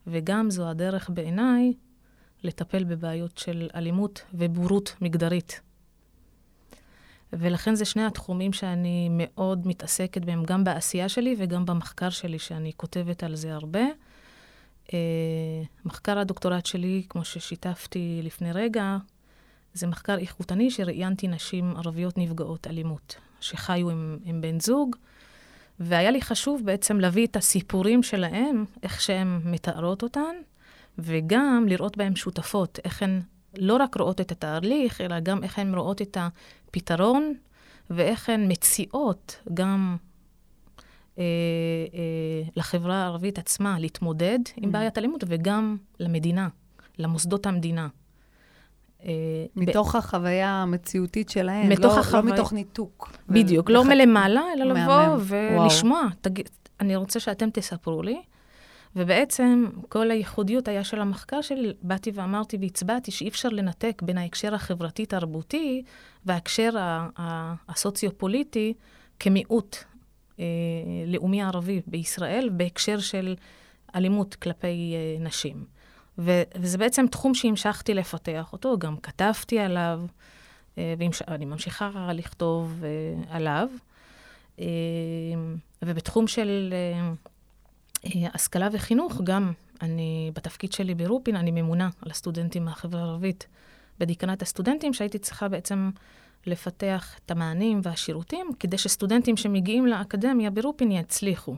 וגם 0.07 0.51
זו 0.51 0.71
הדרך 0.71 1.11
בעיניי 1.11 1.73
לטפל 2.43 2.85
בבעיות 2.85 3.39
של 3.39 3.69
אלימות 3.75 4.23
ובורות 4.35 4.97
מגדרית. 5.01 5.61
ולכן 7.39 7.75
זה 7.75 7.85
שני 7.85 8.05
התחומים 8.05 8.53
שאני 8.53 9.09
מאוד 9.11 9.67
מתעסקת 9.67 10.25
בהם, 10.25 10.45
גם 10.45 10.65
בעשייה 10.65 11.09
שלי 11.09 11.35
וגם 11.39 11.67
במחקר 11.67 12.11
שלי, 12.11 12.39
שאני 12.39 12.73
כותבת 12.77 13.23
על 13.23 13.37
זה 13.37 13.55
הרבה. 13.55 13.85
Uh, 14.87 14.91
מחקר 15.85 16.19
הדוקטורט 16.19 16.67
שלי, 16.67 17.03
כמו 17.09 17.25
ששיתפתי 17.25 18.21
לפני 18.23 18.53
רגע, 18.53 18.97
זה 19.75 19.87
מחקר 19.87 20.19
איכותני 20.19 20.71
שראיינתי 20.71 21.29
נשים 21.29 21.77
ערביות 21.77 22.19
נפגעות 22.19 22.67
אלימות, 22.67 23.17
שחיו 23.41 23.91
עם, 23.91 24.19
עם 24.25 24.41
בן 24.41 24.61
זוג, 24.61 24.97
והיה 25.81 26.11
לי 26.11 26.23
חשוב 26.23 26.63
בעצם 26.65 27.01
להביא 27.01 27.27
את 27.27 27.37
הסיפורים 27.37 28.03
שלהם, 28.03 28.65
איך 28.83 29.01
שהן 29.01 29.41
מתארות 29.45 30.03
אותן, 30.03 30.37
וגם 30.99 31.65
לראות 31.69 31.97
בהן 31.97 32.17
שותפות, 32.17 32.79
איך 32.85 33.03
הן 33.03 33.21
לא 33.59 33.77
רק 33.77 33.97
רואות 33.97 34.21
את 34.21 34.33
התהליך, 34.33 35.01
אלא 35.01 35.21
גם 35.21 35.43
איך 35.43 35.59
הן 35.59 35.75
רואות 35.75 36.03
את 36.03 36.17
הפתרון, 36.77 37.35
ואיך 37.91 38.29
הן 38.29 38.53
מציעות 38.53 39.39
גם 39.55 39.97
אה, 41.19 41.25
אה, 41.95 42.49
לחברה 42.57 42.95
הערבית 42.97 43.39
עצמה 43.39 43.79
להתמודד. 43.79 44.39
עם 44.57 44.73
בעיית 44.73 44.99
אלימות, 44.99 45.25
וגם 45.27 45.77
למדינה, 46.01 46.49
למוסדות 46.99 47.47
המדינה. 47.47 47.89
אה, 49.05 49.13
מתוך 49.57 49.95
ב... 49.95 49.99
החוויה 49.99 50.49
המציאותית 50.49 51.29
שלהם, 51.29 51.69
מתוך 51.69 51.95
לא, 51.95 52.01
החו... 52.01 52.17
לא 52.17 52.23
מתוך 52.23 52.53
ניתוק. 52.53 53.13
בדיוק, 53.29 53.71
ו... 53.71 53.73
לא 53.73 53.85
מלמעלה, 53.85 54.43
אלא 54.55 54.65
לבוא 54.65 55.17
ולשמוע. 55.27 56.03
תג... 56.21 56.43
אני 56.81 56.97
רוצה 56.97 57.21
שאתם 57.21 57.51
תספרו 57.51 58.03
לי. 58.03 58.23
ובעצם 58.97 59.65
כל 59.89 60.11
הייחודיות 60.11 60.69
היה 60.69 60.85
של 60.85 61.01
המחקר 61.01 61.41
שלי, 61.41 61.73
באתי 61.83 62.11
ואמרתי 62.15 62.57
והצבעתי 62.61 63.11
שאי 63.11 63.29
אפשר 63.29 63.49
לנתק 63.49 64.03
בין 64.03 64.19
ההקשר 64.19 64.55
החברתי-תרבותי 64.55 65.83
וההקשר 66.27 66.71
הסוציו-פוליטי 67.69 68.75
כמיעוט 69.21 69.77
אה, 70.41 70.45
לאומי 71.07 71.43
ערבי 71.43 71.81
בישראל 71.87 72.51
בהקשר 72.53 72.99
של 72.99 73.35
אלימות 73.95 74.35
כלפי 74.35 74.95
אה, 74.95 75.25
נשים. 75.25 75.65
ו- 76.19 76.43
וזה 76.55 76.79
בעצם 76.79 77.07
תחום 77.07 77.35
שהמשכתי 77.35 77.95
לפתח 77.95 78.53
אותו, 78.53 78.79
גם 78.79 78.97
כתבתי 78.97 79.59
עליו, 79.59 80.01
אה, 80.79 80.95
ואני 81.29 81.45
ממשיכה 81.45 82.11
לכתוב 82.15 82.83
אה, 82.85 83.37
עליו. 83.37 83.69
אה, 84.61 84.65
ובתחום 85.83 86.27
של... 86.27 86.73
אה, 86.73 87.13
השכלה 88.35 88.69
וחינוך, 88.73 89.21
גם 89.25 89.53
אני, 89.83 90.31
בתפקיד 90.35 90.73
שלי 90.73 90.95
ברופין, 90.95 91.37
אני 91.37 91.51
ממונה 91.51 91.89
על 92.03 92.11
הסטודנטים 92.11 92.65
מהחברה 92.65 93.01
הערבית 93.01 93.47
בדיקנת 93.99 94.43
הסטודנטים, 94.43 94.93
שהייתי 94.95 95.19
צריכה 95.19 95.49
בעצם 95.49 95.91
לפתח 96.47 97.15
את 97.25 97.31
המענים 97.31 97.81
והשירותים, 97.83 98.47
כדי 98.61 98.79
שסטודנטים 98.79 99.37
שמגיעים 99.37 99.87
לאקדמיה 99.87 100.51
ברופין 100.51 100.93
יצליחו. 100.93 101.57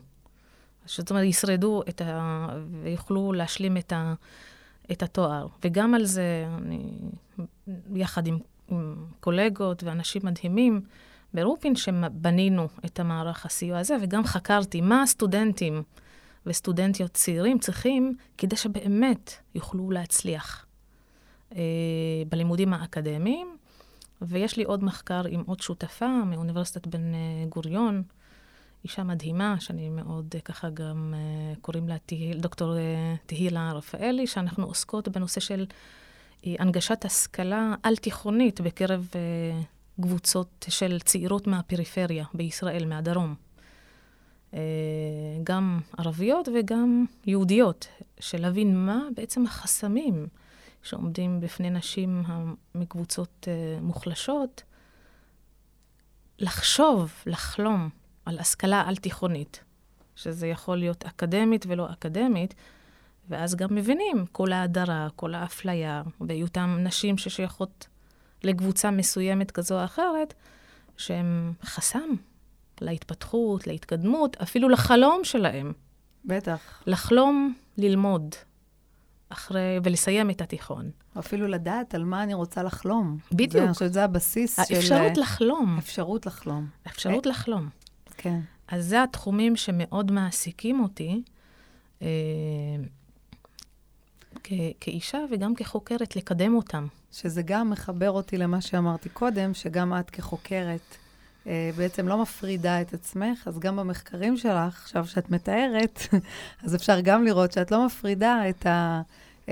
זאת 0.86 1.10
אומרת, 1.10 1.24
ישרדו 1.24 1.82
את 1.88 2.00
ה... 2.00 2.46
ויוכלו 2.82 3.32
להשלים 3.32 3.76
את, 3.76 3.92
ה... 3.92 4.14
את 4.92 5.02
התואר. 5.02 5.46
וגם 5.64 5.94
על 5.94 6.04
זה, 6.04 6.46
אני, 6.58 6.92
יחד 7.94 8.26
עם, 8.26 8.38
עם 8.68 8.96
קולגות 9.20 9.82
ואנשים 9.82 10.22
מדהימים 10.24 10.80
ברופין, 11.34 11.76
שבנינו 11.76 12.68
את 12.84 13.00
המערך 13.00 13.46
הסיוע 13.46 13.78
הזה, 13.78 13.96
וגם 14.02 14.24
חקרתי 14.24 14.80
מה 14.80 15.02
הסטודנטים 15.02 15.82
וסטודנטיות 16.48 17.10
צעירים 17.10 17.58
צריכים 17.58 18.16
כדי 18.38 18.56
שבאמת 18.56 19.32
יוכלו 19.54 19.90
להצליח 19.90 20.66
אה, 21.56 21.62
בלימודים 22.28 22.74
האקדמיים. 22.74 23.58
ויש 24.22 24.56
לי 24.56 24.64
עוד 24.64 24.84
מחקר 24.84 25.22
עם 25.28 25.42
עוד 25.46 25.60
שותפה 25.60 26.24
מאוניברסיטת 26.26 26.86
בן 26.86 27.14
אה, 27.14 27.18
גוריון, 27.48 28.02
אישה 28.84 29.02
מדהימה, 29.02 29.60
שאני 29.60 29.88
מאוד 29.88 30.26
אה, 30.34 30.40
ככה 30.40 30.70
גם, 30.70 31.14
אה, 31.16 31.54
קוראים 31.60 31.88
לה 31.88 31.96
דוקטור 32.36 32.74
תהילה 33.26 33.72
רפאלי, 33.72 34.26
שאנחנו 34.26 34.66
עוסקות 34.66 35.08
בנושא 35.08 35.40
של 35.40 35.66
הנגשת 36.44 37.04
השכלה 37.04 37.74
על-תיכונית 37.82 38.60
בקרב 38.60 39.08
קבוצות 40.00 40.66
של 40.68 41.00
צעירות 41.00 41.46
מהפריפריה 41.46 42.24
בישראל, 42.34 42.86
מהדרום. 42.86 43.34
אה, 44.54 44.60
גם 45.44 45.80
ערביות 45.98 46.48
וגם 46.54 47.04
יהודיות, 47.26 47.88
של 48.20 48.40
להבין 48.40 48.86
מה 48.86 49.02
בעצם 49.16 49.46
החסמים 49.46 50.26
שעומדים 50.82 51.40
בפני 51.40 51.70
נשים 51.70 52.22
מקבוצות 52.74 53.48
אה, 53.48 53.80
מוחלשות, 53.80 54.62
לחשוב, 56.38 57.12
לחלום 57.26 57.88
על 58.24 58.38
השכלה 58.38 58.80
על-תיכונית, 58.86 59.64
שזה 60.16 60.46
יכול 60.46 60.76
להיות 60.76 61.04
אקדמית 61.04 61.64
ולא 61.68 61.92
אקדמית, 61.92 62.54
ואז 63.28 63.54
גם 63.54 63.74
מבינים 63.74 64.26
כל 64.32 64.52
ההדרה, 64.52 65.08
כל 65.16 65.34
האפליה, 65.34 66.02
והיותם 66.20 66.78
נשים 66.80 67.18
ששייכות 67.18 67.86
לקבוצה 68.44 68.90
מסוימת 68.90 69.50
כזו 69.50 69.80
או 69.80 69.84
אחרת, 69.84 70.34
שהם 70.96 71.52
חסם 71.62 72.08
להתפתחות, 72.82 73.66
להתקדמות, 73.66 74.36
אפילו 74.36 74.68
לחלום 74.68 75.20
שלהם. 75.24 75.72
בטח. 76.24 76.82
לחלום 76.86 77.54
ללמוד 77.78 78.34
אחרי, 79.28 79.78
ולסיים 79.84 80.30
את 80.30 80.40
התיכון. 80.40 80.90
אפילו 81.18 81.48
לדעת 81.48 81.94
על 81.94 82.04
מה 82.04 82.22
אני 82.22 82.34
רוצה 82.34 82.62
לחלום. 82.62 83.18
בדיוק. 83.32 83.52
זה, 83.52 83.64
אני 83.64 83.72
חושבת 83.72 83.88
שזה 83.90 84.04
הבסיס 84.04 84.56
של... 84.68 84.74
האפשרות 84.74 85.16
לחלום. 85.16 85.78
אפשרות 85.78 86.26
לחלום. 86.26 86.66
אפשרות 86.86 87.26
לחלום. 87.26 87.68
כן. 88.16 88.40
אז 88.68 88.86
זה 88.86 89.02
התחומים 89.02 89.56
שמאוד 89.56 90.12
מעסיקים 90.12 90.80
אותי 90.80 91.22
אה, 92.02 92.06
כ- 94.44 94.52
כאישה 94.80 95.18
וגם 95.30 95.54
כחוקרת, 95.54 96.16
לקדם 96.16 96.54
אותם. 96.54 96.86
שזה 97.12 97.42
גם 97.42 97.70
מחבר 97.70 98.10
אותי 98.10 98.36
למה 98.36 98.60
שאמרתי 98.60 99.08
קודם, 99.08 99.54
שגם 99.54 99.92
את 100.00 100.10
כחוקרת 100.10 100.80
אה, 100.90 101.07
בעצם 101.76 102.08
לא 102.08 102.22
מפרידה 102.22 102.80
את 102.80 102.94
עצמך, 102.94 103.48
אז 103.48 103.58
גם 103.58 103.76
במחקרים 103.76 104.36
שלך, 104.36 104.82
עכשיו 104.82 105.06
שאת 105.06 105.30
מתארת, 105.30 106.00
אז 106.64 106.74
אפשר 106.74 107.00
גם 107.00 107.24
לראות 107.24 107.52
שאת 107.52 107.70
לא 107.70 107.86
מפרידה 107.86 108.48
את, 108.48 108.66
ה, 108.66 109.02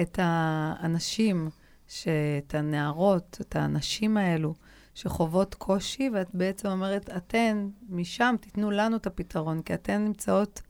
את 0.01 0.19
האנשים, 0.23 1.51
את 1.87 2.55
הנערות, 2.55 3.39
את 3.41 3.57
הנשים 3.57 4.17
האלו, 4.17 4.55
שחוות 4.95 5.55
קושי, 5.55 6.11
ואת 6.15 6.29
בעצם 6.35 6.69
אומרת, 6.69 7.11
אתן 7.17 7.69
משם 7.89 8.35
תיתנו 8.41 8.71
לנו 8.71 8.97
את 8.97 9.07
הפתרון, 9.07 9.63
כי 9.63 9.75
אתן 9.75 10.05
נמצאות 10.05 10.63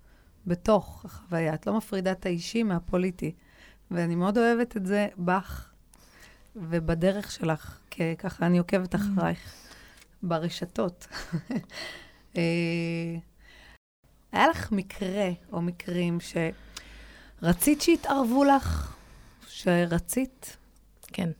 בתוך 0.47 1.05
החוויה. 1.05 1.55
את 1.55 1.67
לא 1.67 1.77
מפרידה 1.77 2.12
את 2.12 2.27
האישי 2.27 2.62
מהפוליטי. 2.62 3.33
ואני 3.91 4.15
מאוד 4.15 4.39
אוהבת 4.39 4.77
את 4.77 4.87
זה 4.87 5.09
בך 5.19 5.71
ובדרך 6.57 7.31
שלך, 7.31 7.79
כי 7.91 8.17
ככה 8.17 8.47
אני 8.47 8.59
עוקבת 8.59 8.95
אחרייך 8.95 9.65
ברשתות. 10.29 11.07
אה, 12.37 13.17
היה 14.33 14.49
לך 14.49 14.73
מקרה 14.73 15.31
או 15.53 15.62
מקרים 15.62 16.19
שרצית 17.41 17.83
שיתערבו 17.83 18.45
לך? 18.45 18.97
שרצית? 19.49 20.57
כן. 21.03 21.31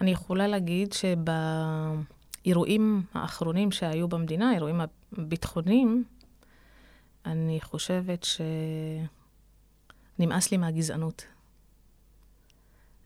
אני 0.00 0.10
יכולה 0.10 0.46
להגיד 0.46 0.94
שבאירועים 2.42 3.02
האחרונים 3.14 3.72
שהיו 3.72 4.08
במדינה, 4.08 4.50
האירועים 4.50 4.80
הביטחוניים, 5.12 6.04
אני 7.26 7.60
חושבת 7.60 8.26
שנמאס 10.18 10.50
לי 10.50 10.56
מהגזענות. 10.56 11.24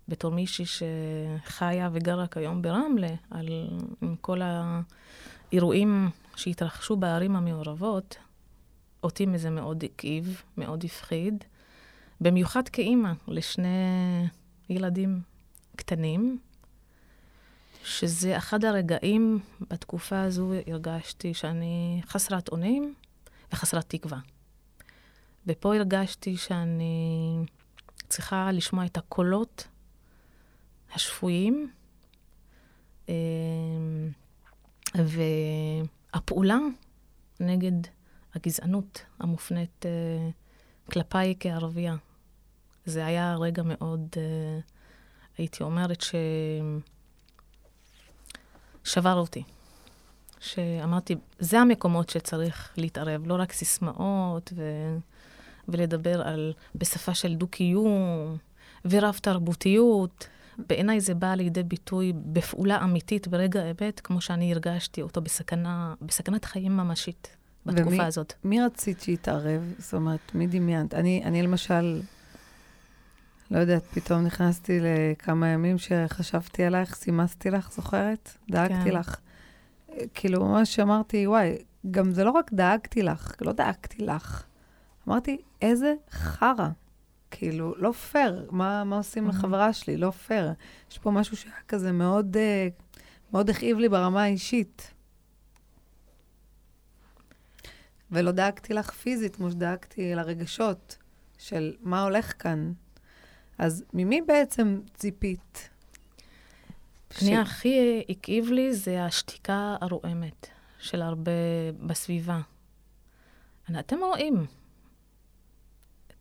בתור 0.08 0.32
מישהי 0.32 0.64
שחיה 0.66 1.88
וגרה 1.92 2.26
כיום 2.26 2.62
ברמלה, 2.62 3.14
על, 3.30 3.48
עם 4.02 4.16
כל 4.20 4.40
האירועים 5.52 6.10
שהתרחשו 6.36 6.96
בערים 6.96 7.36
המעורבות, 7.36 8.16
אותי 9.02 9.26
מזה 9.26 9.50
מאוד 9.50 9.84
הכאיב, 9.84 10.42
מאוד 10.56 10.84
הפחיד, 10.84 11.44
במיוחד 12.20 12.68
כאימא 12.68 13.12
לשני 13.28 13.68
ילדים 14.70 15.20
קטנים, 15.76 16.38
שזה 17.84 18.36
אחד 18.36 18.64
הרגעים 18.64 19.38
בתקופה 19.60 20.22
הזו 20.22 20.52
הרגשתי 20.66 21.34
שאני 21.34 22.00
חסרת 22.06 22.48
אונים 22.48 22.94
וחסרת 23.52 23.84
תקווה. 23.88 24.18
ופה 25.46 25.74
הרגשתי 25.74 26.36
שאני 26.36 27.36
צריכה 28.08 28.52
לשמוע 28.52 28.86
את 28.86 28.96
הקולות 28.96 29.68
השפויים, 30.94 31.70
אמ, 33.08 33.14
והפעולה 34.94 36.58
נגד 37.40 37.72
הגזענות 38.34 39.04
המופנית 39.18 39.86
אה, 39.86 40.30
כלפיי 40.92 41.34
כערבייה. 41.40 41.96
זה 42.84 43.06
היה 43.06 43.36
רגע 43.36 43.62
מאוד, 43.62 44.08
אה, 44.16 44.58
הייתי 45.38 45.62
אומרת, 45.62 46.00
ש... 46.00 46.14
שבר 48.84 49.14
אותי. 49.14 49.42
שאמרתי, 50.40 51.14
זה 51.38 51.60
המקומות 51.60 52.10
שצריך 52.10 52.72
להתערב, 52.76 53.26
לא 53.26 53.34
רק 53.34 53.52
סיסמאות 53.52 54.52
ו... 54.56 54.62
ולדבר 55.68 56.22
על, 56.22 56.52
בשפה 56.74 57.14
של 57.14 57.34
דו-קיום 57.34 58.36
ורב-תרבותיות. 58.84 60.26
בעיניי 60.58 61.00
זה 61.00 61.14
בא 61.14 61.34
לידי 61.34 61.62
ביטוי 61.62 62.12
בפעולה 62.16 62.84
אמיתית 62.84 63.28
ברגע 63.28 63.62
האמת, 63.62 64.00
כמו 64.00 64.20
שאני 64.20 64.52
הרגשתי 64.52 65.02
אותו 65.02 65.20
בסכנה, 65.20 65.94
בסכנת 66.02 66.44
חיים 66.44 66.76
ממשית 66.76 67.36
בתקופה 67.66 67.88
ומי, 67.88 68.02
הזאת. 68.02 68.32
מי 68.44 68.60
רצית 68.60 69.00
שיתערב? 69.00 69.74
זאת 69.78 69.94
אומרת, 69.94 70.34
מי 70.34 70.46
דמיינת? 70.46 70.94
אני, 70.94 71.22
אני 71.24 71.42
למשל, 71.42 72.00
לא 73.50 73.58
יודעת, 73.58 73.82
פתאום 73.94 74.24
נכנסתי 74.24 74.78
לכמה 74.80 75.48
ימים 75.48 75.78
שחשבתי 75.78 76.64
עלייך, 76.64 76.94
סימסתי 76.94 77.50
לך, 77.50 77.72
זוכרת? 77.72 78.36
דאגתי 78.50 78.90
כן. 78.90 78.96
לך. 78.96 79.16
כאילו, 80.14 80.44
ממש 80.44 80.80
אמרתי, 80.80 81.26
וואי, 81.26 81.56
גם 81.90 82.12
זה 82.12 82.24
לא 82.24 82.30
רק 82.30 82.52
דאגתי 82.52 83.02
לך, 83.02 83.32
לא 83.40 83.52
דאגתי 83.52 84.02
לך. 84.02 84.44
אמרתי, 85.08 85.38
איזה 85.62 85.94
חרא. 86.10 86.68
כאילו, 87.38 87.74
לא 87.78 87.92
פייר. 87.92 88.48
מה, 88.50 88.84
מה 88.84 88.96
עושים 88.96 89.28
לחברה 89.28 89.72
שלי? 89.72 89.96
לא 89.96 90.10
פייר. 90.10 90.52
יש 90.90 90.98
פה 90.98 91.10
משהו 91.10 91.36
שהיה 91.36 91.54
כזה 91.68 91.92
מאוד, 91.92 92.36
אה, 92.36 92.68
מאוד 93.32 93.50
הכאיב 93.50 93.78
לי 93.78 93.88
ברמה 93.88 94.22
האישית. 94.22 94.92
ולא 98.10 98.30
דאגתי 98.30 98.74
לך 98.74 98.90
פיזית, 98.90 99.36
כמו 99.36 99.50
שדאגתי 99.50 100.14
לרגשות 100.14 100.96
של 101.38 101.74
מה 101.80 102.02
הולך 102.02 102.42
כאן. 102.42 102.72
אז 103.58 103.84
ממי 103.92 104.22
בעצם 104.22 104.80
ציפית? 104.94 105.68
אני 107.22 107.36
הכי 107.38 108.04
הכאיב 108.08 108.50
לי 108.50 108.74
זה 108.74 109.04
השתיקה 109.04 109.76
הרועמת 109.80 110.48
של 110.78 111.02
הרבה 111.02 111.32
בסביבה. 111.86 112.40
אתם 113.78 113.98
רואים 113.98 114.46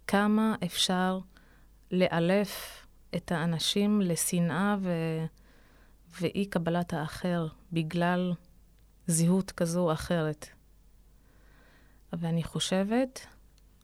כמה 0.08 0.56
אפשר 0.66 1.20
לאלף 1.92 2.86
את 3.16 3.32
האנשים 3.32 4.02
לשנאה 4.02 4.76
ו... 4.80 4.92
ואי 6.22 6.46
קבלת 6.46 6.94
האחר 6.94 7.48
בגלל 7.72 8.34
זהות 9.08 9.52
כזו 9.52 9.80
או 9.80 9.94
אחרת. 9.94 10.48
ואני 12.14 12.44
חושבת, 12.44 13.26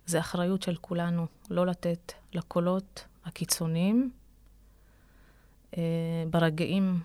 זו 0.06 0.20
אחריות 0.20 0.62
של 0.62 0.76
כולנו 0.76 1.28
לא 1.50 1.66
לתת 1.66 2.14
לקולות 2.34 3.08
הקיצוניים 3.26 4.12
אה, 5.78 6.24
ברגעים 6.30 7.00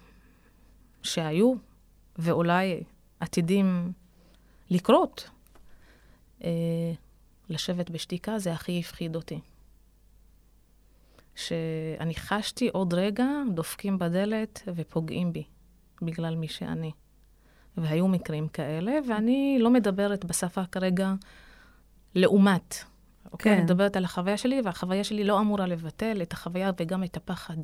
שהיו, 1.03 1.55
ואולי 2.19 2.83
עתידים 3.21 3.93
לקרות. 4.71 5.31
אה, 6.45 6.93
לשבת 7.49 7.91
בשתיקה 7.91 8.39
זה 8.39 8.53
הכי 8.53 8.81
הפחיד 8.81 9.17
אותי. 9.17 9.41
שאני 11.35 12.15
חשתי 12.15 12.69
עוד 12.69 12.95
רגע, 12.95 13.27
דופקים 13.55 13.99
בדלת 13.99 14.63
ופוגעים 14.75 15.33
בי, 15.33 15.45
בגלל 16.03 16.35
מי 16.35 16.49
שאני. 16.49 16.91
והיו 17.77 18.09
מקרים 18.09 18.49
כאלה, 18.49 18.93
ואני 19.09 19.59
לא 19.61 19.71
מדברת 19.71 20.25
בשפה 20.25 20.65
כרגע 20.65 21.15
לעומת. 22.15 22.77
אוקיי? 23.33 23.53
כן. 23.53 23.57
אני 23.57 23.65
מדברת 23.65 23.97
על 23.97 24.05
החוויה 24.05 24.37
שלי, 24.37 24.61
והחוויה 24.65 25.05
שלי 25.05 25.25
לא 25.25 25.41
אמורה 25.41 25.67
לבטל 25.67 26.23
את 26.23 26.33
החוויה 26.33 26.71
וגם 26.81 27.05
את 27.05 27.17
הפחד 27.17 27.57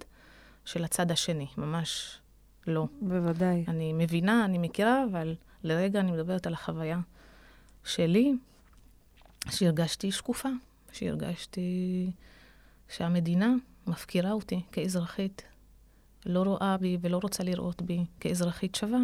של 0.65 0.85
הצד 0.85 1.11
השני, 1.11 1.47
ממש 1.59 2.19
לא. 2.67 2.87
בוודאי. 3.01 3.65
אני 3.69 3.93
מבינה, 3.93 4.45
אני 4.45 4.59
מכירה, 4.59 5.05
אבל 5.11 5.35
לרגע 5.65 6.01
אני 6.01 6.13
מדברת 6.13 6.47
על 6.47 6.53
החוויה 6.53 7.01
שלי, 7.85 8.35
שהרגשתי 9.51 10.13
שקופה, 10.13 10.49
שהרגשתי 10.93 12.11
שהמדינה 12.89 13.55
מפקירה 13.87 14.33
אותי 14.33 14.61
כאזרחית, 14.73 15.43
לא 16.27 16.43
רואה 16.43 16.77
בי 16.77 16.99
ולא 17.01 17.21
רוצה 17.23 17.45
לראות 17.45 17.83
בי 17.83 18.05
כאזרחית 18.21 18.75
שווה. 18.75 18.99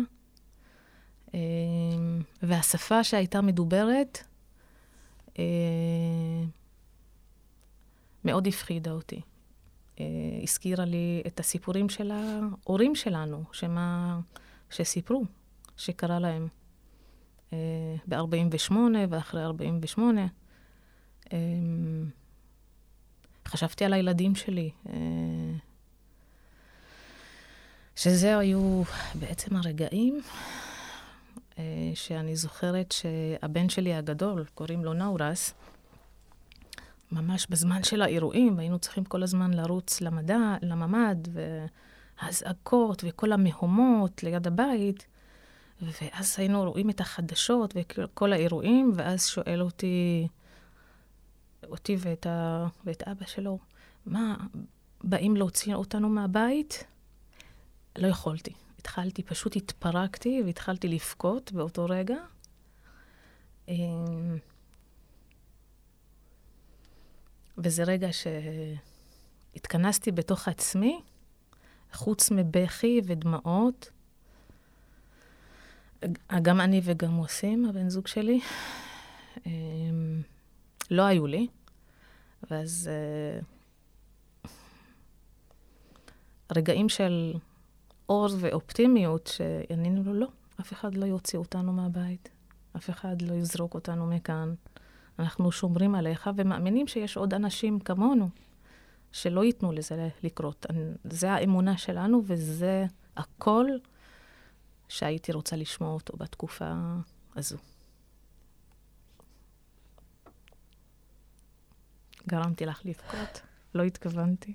אמ, 1.34 2.22
והשפה 2.42 3.04
שהייתה 3.04 3.40
מדוברת 3.40 4.18
אה, 5.38 5.44
מאוד 8.24 8.46
הפחידה 8.46 8.90
אותי. 8.92 9.20
אה, 10.00 10.04
הזכירה 10.42 10.84
לי 10.84 11.22
את 11.26 11.40
הסיפורים 11.40 11.88
של 11.88 12.10
ההורים 12.10 12.94
שלנו, 12.94 13.44
שמה, 13.52 14.20
שסיפרו 14.70 15.24
שקרה 15.76 16.18
להם 16.18 16.48
ב-48' 18.08 18.72
ואחרי 19.08 19.44
48'. 19.44 20.26
אה, 21.32 21.38
חשבתי 23.48 23.84
על 23.84 23.92
הילדים 23.92 24.34
שלי, 24.34 24.70
אה, 24.88 24.94
שזה 27.96 28.38
היו 28.38 28.82
בעצם 29.14 29.56
הרגעים 29.56 30.20
אה, 31.58 31.64
שאני 31.94 32.36
זוכרת 32.36 32.92
שהבן 32.92 33.68
שלי 33.68 33.94
הגדול, 33.94 34.44
קוראים 34.54 34.84
לו 34.84 34.92
נאורס, 34.92 35.54
ממש 37.12 37.46
בזמן 37.50 37.82
של 37.82 38.02
האירועים, 38.02 38.58
היינו 38.58 38.78
צריכים 38.78 39.04
כל 39.04 39.22
הזמן 39.22 39.54
לרוץ 39.54 40.00
למדע, 40.00 40.56
לממ"ד, 40.62 41.28
והאזעקות 42.22 43.04
וכל 43.06 43.32
המהומות 43.32 44.22
ליד 44.22 44.46
הבית, 44.46 45.06
ואז 45.82 46.34
היינו 46.38 46.70
רואים 46.70 46.90
את 46.90 47.00
החדשות 47.00 47.74
וכל 47.76 48.32
האירועים, 48.32 48.92
ואז 48.94 49.26
שואל 49.26 49.62
אותי, 49.62 50.28
אותי 51.68 51.96
ואת, 51.98 52.26
ה, 52.26 52.66
ואת 52.84 53.02
אבא 53.02 53.26
שלו, 53.26 53.58
מה, 54.06 54.36
באים 55.04 55.36
להוציא 55.36 55.74
אותנו 55.74 56.08
מהבית? 56.08 56.84
לא 57.98 58.06
יכולתי. 58.06 58.52
התחלתי, 58.78 59.22
פשוט 59.22 59.56
התפרקתי 59.56 60.42
והתחלתי 60.44 60.88
לבכות 60.88 61.52
באותו 61.52 61.86
רגע. 61.88 62.16
אמ, 63.68 64.38
וזה 67.58 67.84
רגע 67.84 68.08
שהתכנסתי 69.52 70.12
בתוך 70.12 70.48
עצמי, 70.48 71.00
חוץ 71.92 72.30
מבכי 72.30 73.00
ודמעות. 73.04 73.90
גם 76.42 76.60
אני 76.60 76.80
וגם 76.84 77.10
מוסים, 77.10 77.64
הבן 77.64 77.88
זוג 77.88 78.06
שלי, 78.06 78.40
אמ, 79.46 80.22
לא 80.90 81.02
היו 81.02 81.26
לי. 81.26 81.46
ואז 82.50 82.90
אה, 82.92 83.40
רגעים 86.56 86.88
של 86.88 87.34
אור 88.08 88.28
ואופטימיות 88.38 89.26
שענינו 89.26 90.02
לו, 90.04 90.14
לא, 90.14 90.26
אף 90.60 90.72
אחד 90.72 90.94
לא 90.94 91.06
יוציא 91.06 91.38
אותנו 91.38 91.72
מהבית, 91.72 92.28
אף 92.76 92.90
אחד 92.90 93.22
לא 93.22 93.34
יזרוק 93.34 93.74
אותנו 93.74 94.06
מכאן. 94.06 94.54
אנחנו 95.18 95.52
שומרים 95.52 95.94
עליך 95.94 96.30
ומאמינים 96.36 96.86
שיש 96.86 97.16
עוד 97.16 97.34
אנשים 97.34 97.80
כמונו 97.80 98.28
שלא 99.12 99.44
ייתנו 99.44 99.72
לזה 99.72 100.08
לקרות. 100.22 100.66
זה 101.04 101.32
האמונה 101.32 101.76
שלנו 101.76 102.22
וזה 102.24 102.86
הכל 103.16 103.66
שהייתי 104.88 105.32
רוצה 105.32 105.56
לשמוע 105.56 105.90
אותו 105.90 106.16
בתקופה 106.16 106.72
הזו. 107.36 107.56
גרמתי 112.28 112.66
לך 112.66 112.80
לבכות, 112.84 113.40
לא 113.74 113.82
התכוונתי. 113.82 114.54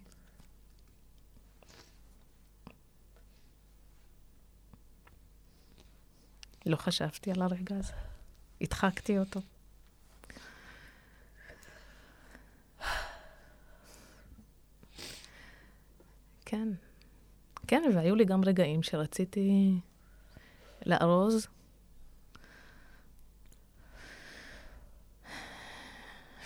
לא 6.65 6.75
חשבתי 6.75 7.31
על 7.31 7.41
הרגע 7.41 7.75
הזה. 7.75 7.93
הדחקתי 8.61 9.19
אותו. 9.19 9.39
כן. 16.45 16.67
כן, 17.67 17.83
והיו 17.95 18.15
לי 18.15 18.25
גם 18.25 18.43
רגעים 18.43 18.83
שרציתי 18.83 19.79
לארוז. 20.85 21.47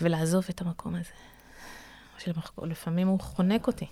ולעזוב 0.01 0.45
את 0.49 0.61
המקום 0.61 0.95
הזה. 0.95 1.11
לפעמים 2.63 3.07
הוא 3.07 3.19
חונק 3.19 3.67
אותי. 3.67 3.87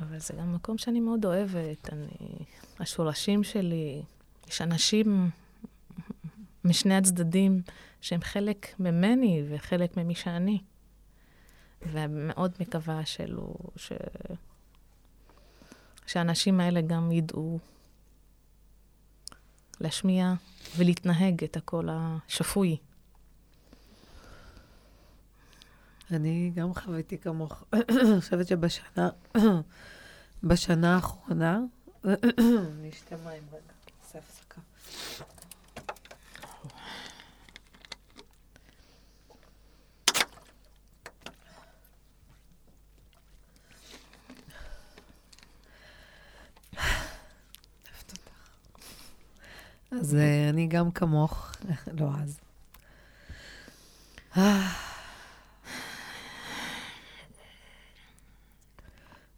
אבל 0.00 0.18
זה 0.18 0.34
גם 0.34 0.54
מקום 0.54 0.78
שאני 0.78 1.00
מאוד 1.00 1.24
אוהבת. 1.24 1.92
אני, 1.92 2.44
השורשים 2.80 3.44
שלי, 3.44 4.02
יש 4.48 4.62
אנשים 4.62 5.30
משני 6.64 6.94
הצדדים 6.94 7.62
שהם 8.00 8.20
חלק 8.20 8.80
ממני 8.80 9.42
וחלק 9.48 9.96
ממי 9.96 10.14
שאני. 10.14 10.58
ומאוד 11.82 12.52
מקווה 12.60 13.06
שלו, 13.06 13.54
ש... 13.76 13.92
שהאנשים 16.06 16.60
האלה 16.60 16.80
גם 16.80 17.12
ידעו 17.12 17.58
להשמיע 19.80 20.34
ולהתנהג 20.76 21.44
את 21.44 21.56
הקול 21.56 21.88
השפוי. 21.92 22.76
אני 26.10 26.52
גם 26.54 26.74
חוויתי 26.74 27.18
כמוך. 27.18 27.64
אני 27.74 28.20
חושבת 28.20 28.46
שבשנה 28.46 29.08
בשנה 30.48 30.94
האחרונה, 30.94 31.60
אני 32.04 32.90
אשתה 32.90 33.16
מים 33.24 33.42
רגע, 33.52 33.72
נעשה 34.04 34.18
הפסקה. 34.18 34.60
אז 49.90 50.14
אה, 50.14 50.48
אני 50.48 50.66
גם 50.66 50.90
כמוך, 50.90 51.52
לא 52.00 52.08
אז. 52.22 52.40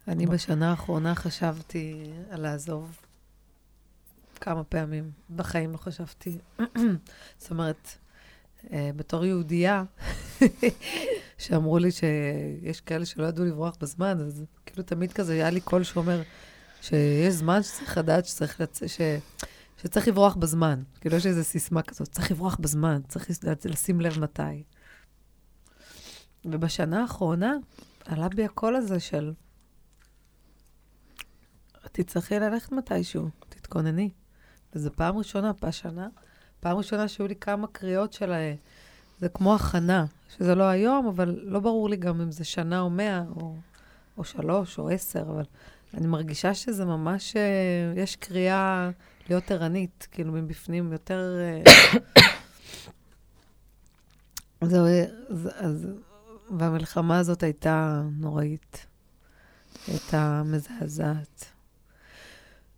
אני 0.07 0.25
בשנה 0.25 0.69
האחרונה 0.69 1.15
חשבתי 1.15 2.11
על 2.29 2.41
לעזוב 2.41 2.97
כמה 4.41 4.63
פעמים. 4.63 5.11
בחיים 5.35 5.71
לא 5.71 5.77
חשבתי. 5.77 6.37
זאת 7.37 7.51
אומרת, 7.51 7.87
אה, 8.73 8.89
בתור 8.95 9.25
יהודייה, 9.25 9.83
שאמרו 11.37 11.77
לי 11.77 11.89
שיש 11.91 12.81
כאלה 12.81 13.05
שלא 13.05 13.25
ידעו 13.25 13.45
לברוח 13.45 13.77
בזמן, 13.81 14.19
אז 14.19 14.43
כאילו 14.65 14.83
תמיד 14.83 15.13
כזה 15.13 15.33
היה 15.33 15.49
לי 15.49 15.61
קול 15.61 15.83
שאומר 15.83 16.21
שיש 16.81 17.33
זמן 17.33 17.63
שצריך 17.63 17.97
לדעת 17.97 18.25
שצריך 18.25 18.61
לצ... 18.61 18.83
ש... 18.87 19.01
שצריך 19.83 20.07
לברוח 20.07 20.35
בזמן. 20.35 20.83
כאילו 21.01 21.15
יש 21.15 21.25
איזו 21.25 21.43
סיסמה 21.43 21.81
כזאת, 21.81 22.07
צריך 22.07 22.31
לברוח 22.31 22.57
בזמן, 22.59 23.01
צריך 23.07 23.29
לשים 23.65 24.01
לב 24.01 24.19
מתי. 24.19 24.63
ובשנה 26.45 27.01
האחרונה 27.01 27.53
עלה 28.05 28.29
בי 28.29 28.45
הקול 28.45 28.75
הזה 28.75 28.99
של 28.99 29.33
תצטרכי 31.91 32.39
ללכת 32.39 32.71
מתישהו, 32.71 33.29
תתכונני. 33.49 34.09
וזו 34.75 34.89
פעם 34.95 35.17
ראשונה, 35.17 35.51
בשנה, 35.61 36.07
פעם 36.59 36.77
ראשונה 36.77 37.07
שהיו 37.07 37.27
לי 37.27 37.35
כמה 37.35 37.67
קריאות 37.67 38.13
של... 38.13 38.33
זה 39.19 39.29
כמו 39.29 39.55
הכנה, 39.55 40.05
שזה 40.37 40.55
לא 40.55 40.63
היום, 40.63 41.07
אבל 41.07 41.39
לא 41.43 41.59
ברור 41.59 41.89
לי 41.89 41.97
גם 41.97 42.21
אם 42.21 42.31
זה 42.31 42.43
שנה 42.43 42.79
או 42.81 42.89
מאה, 42.89 43.23
או, 43.35 43.55
או 44.17 44.23
שלוש, 44.23 44.79
או 44.79 44.89
עשר, 44.89 45.21
אבל 45.21 45.43
אני 45.93 46.07
מרגישה 46.07 46.53
שזה 46.53 46.85
ממש, 46.85 47.35
אה, 47.35 47.93
יש 47.95 48.15
קריאה 48.15 48.89
להיות 49.29 49.51
ערנית, 49.51 50.07
כאילו 50.11 50.33
מבפנים 50.33 50.93
יותר... 50.93 51.37
זהו, 54.63 54.85
אז, 55.29 55.49
אז, 55.55 55.87
והמלחמה 56.59 57.19
הזאת 57.19 57.43
הייתה 57.43 58.03
נוראית. 58.17 58.85
הייתה 59.87 60.43
מזעזעת. 60.45 61.45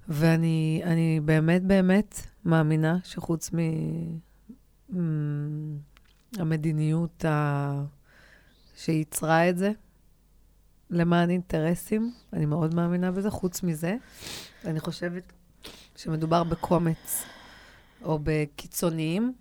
ואני 0.08 1.20
באמת 1.26 1.64
באמת 1.64 2.20
מאמינה 2.46 2.98
שחוץ 3.04 3.52
מהמדיניות 6.38 7.26
ה... 7.26 7.84
שייצרה 8.76 9.50
את 9.50 9.58
זה, 9.58 9.72
למען 10.90 11.30
אינטרסים, 11.30 12.14
אני 12.34 12.46
מאוד 12.46 12.76
מאמינה 12.76 13.12
בזה. 13.12 13.30
חוץ 13.30 13.64
מזה, 13.64 13.96
אני 14.66 14.80
חושבת 14.80 15.34
שמדובר 15.96 16.44
בקומץ 16.44 17.24
או 18.04 18.20
בקיצוניים, 18.24 19.34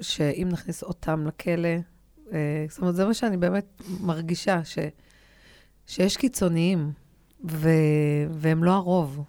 שאם 0.00 0.48
נכניס 0.50 0.82
אותם 0.82 1.26
לכלא, 1.26 1.68
אה, 2.32 2.66
זאת 2.68 2.78
אומרת, 2.78 2.96
זה 2.96 3.04
מה 3.04 3.14
שאני 3.14 3.36
באמת 3.36 3.82
מרגישה, 4.00 4.64
ש, 4.64 4.78
שיש 5.86 6.16
קיצוניים, 6.16 6.92
ו, 7.44 7.68
והם 8.30 8.64
לא 8.64 8.72
הרוב. 8.72 9.24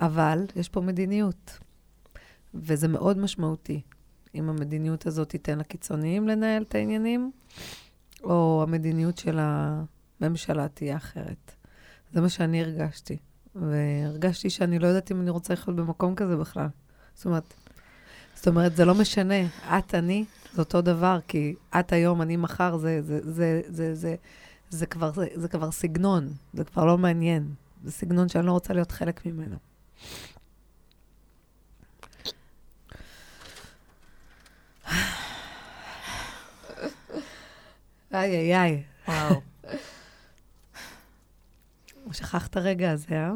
אבל 0.00 0.44
יש 0.56 0.68
פה 0.68 0.80
מדיניות, 0.80 1.58
וזה 2.54 2.88
מאוד 2.88 3.18
משמעותי. 3.18 3.80
אם 4.34 4.48
המדיניות 4.48 5.06
הזאת 5.06 5.28
תיתן 5.28 5.58
לקיצוניים 5.58 6.28
לנהל 6.28 6.62
את 6.62 6.74
העניינים, 6.74 7.30
או 8.22 8.60
המדיניות 8.62 9.18
של 9.18 9.38
הממשלה 9.40 10.68
תהיה 10.68 10.96
אחרת. 10.96 11.54
זה 12.12 12.20
מה 12.20 12.28
שאני 12.28 12.62
הרגשתי. 12.62 13.16
והרגשתי 13.60 14.50
שאני 14.50 14.78
לא 14.78 14.86
יודעת 14.86 15.12
אם 15.12 15.20
אני 15.20 15.30
רוצה 15.30 15.52
לחיות 15.52 15.76
במקום 15.76 16.14
כזה 16.14 16.36
בכלל. 16.36 16.66
זאת 17.14 17.26
אומרת, 17.26 17.54
זאת 18.34 18.48
אומרת, 18.48 18.76
זה 18.76 18.84
לא 18.84 18.94
משנה, 18.94 19.34
את, 19.78 19.94
אני, 19.94 20.24
זה 20.54 20.62
אותו 20.62 20.82
דבר, 20.82 21.18
כי 21.28 21.54
את 21.80 21.92
היום, 21.92 22.22
אני 22.22 22.36
מחר, 22.36 22.76
זה, 22.76 23.02
זה, 23.02 23.20
זה, 23.22 23.60
זה, 23.68 23.94
זה, 23.94 24.14
זה, 24.70 24.86
כבר, 24.86 25.12
זה, 25.12 25.26
זה 25.34 25.48
כבר 25.48 25.70
סגנון, 25.70 26.28
זה 26.54 26.64
כבר 26.64 26.84
לא 26.84 26.98
מעניין. 26.98 27.54
זה 27.84 27.92
סגנון 27.92 28.28
שאני 28.28 28.46
לא 28.46 28.52
רוצה 28.52 28.74
להיות 28.74 28.90
חלק 28.90 29.26
ממנו. 29.26 29.56
איי, 38.14 38.36
איי, 38.36 38.56
איי. 38.56 38.82
וואו. 39.08 39.40
שכח 42.12 42.46
את 42.46 42.56
הרגע 42.56 42.90
הזה, 42.90 43.14
אה? 43.14 43.32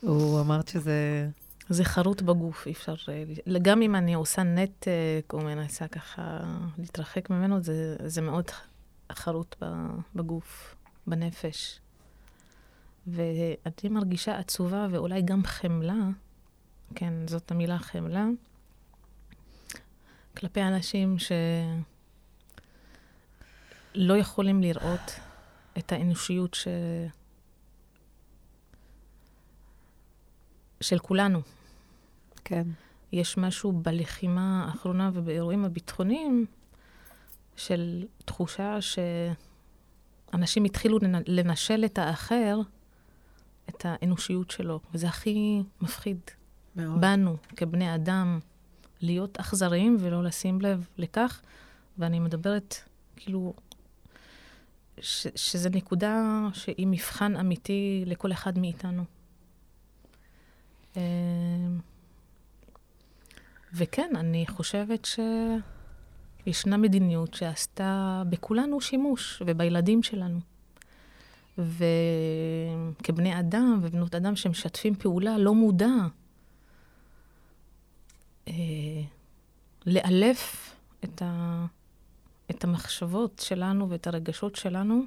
הוא 0.00 0.40
אמרת 0.40 0.68
שזה... 0.68 1.28
זה 1.68 1.84
חרוט 1.84 2.22
בגוף, 2.22 2.66
אי 2.66 2.72
אפשר... 2.72 2.94
אה, 3.08 3.24
גם 3.62 3.82
אם 3.82 3.94
אני 3.94 4.14
עושה 4.14 4.42
נתק 4.42 5.32
או 5.32 5.40
מנסה 5.40 5.88
ככה 5.88 6.40
להתרחק 6.78 7.30
ממנו, 7.30 7.62
זה, 7.62 7.96
זה 8.06 8.22
מאוד 8.22 8.44
חרוט 9.12 9.56
בגוף, 10.14 10.74
בנפש. 11.06 11.80
ואני 13.06 13.88
מרגישה 13.90 14.38
עצובה 14.38 14.86
ואולי 14.90 15.22
גם 15.22 15.44
חמלה, 15.44 16.08
כן, 16.94 17.12
זאת 17.26 17.50
המילה 17.50 17.78
חמלה, 17.78 18.26
כלפי 20.36 20.62
אנשים 20.62 21.16
שלא 23.94 24.16
יכולים 24.16 24.62
לראות 24.62 25.20
את 25.78 25.92
האנושיות 25.92 26.54
ש... 26.54 26.68
של 30.80 30.98
כולנו. 30.98 31.40
כן. 32.44 32.62
יש 33.12 33.36
משהו 33.38 33.72
בלחימה 33.72 34.64
האחרונה 34.68 35.10
ובאירועים 35.14 35.64
הביטחוניים 35.64 36.46
של 37.56 38.04
תחושה 38.24 38.78
שאנשים 38.80 40.64
התחילו 40.64 40.98
לנשל 41.26 41.84
את 41.84 41.98
האחר, 41.98 42.60
את 43.68 43.84
האנושיות 43.84 44.50
שלו, 44.50 44.80
וזה 44.94 45.08
הכי 45.08 45.62
מפחיד. 45.80 46.18
מאוד. 46.76 47.00
בנו, 47.00 47.36
כבני 47.56 47.94
אדם, 47.94 48.38
להיות 49.00 49.40
אכזריים 49.40 49.96
ולא 50.00 50.24
לשים 50.24 50.60
לב 50.60 50.88
לכך, 50.98 51.40
ואני 51.98 52.20
מדברת, 52.20 52.74
כאילו, 53.16 53.54
ש, 55.00 55.26
שזה 55.34 55.70
נקודה 55.70 56.22
שהיא 56.52 56.86
מבחן 56.86 57.36
אמיתי 57.36 58.02
לכל 58.06 58.32
אחד 58.32 58.58
מאיתנו. 58.58 59.04
אמ, 60.96 61.78
וכן, 63.72 64.10
אני 64.16 64.46
חושבת 64.46 65.08
שישנה 66.44 66.76
מדיניות 66.76 67.34
שעשתה 67.34 68.22
בכולנו 68.28 68.80
שימוש, 68.80 69.42
ובילדים 69.46 70.02
שלנו. 70.02 70.40
וכבני 71.58 73.40
אדם 73.40 73.80
ובנות 73.82 74.14
אדם 74.14 74.36
שמשתפים 74.36 74.94
פעולה, 74.94 75.38
לא 75.38 75.54
מודע 75.54 75.94
אה, 78.48 78.54
לאלף 79.86 80.74
את, 81.04 81.22
ה, 81.22 81.66
את 82.50 82.64
המחשבות 82.64 83.42
שלנו 83.44 83.90
ואת 83.90 84.06
הרגשות 84.06 84.56
שלנו, 84.56 85.02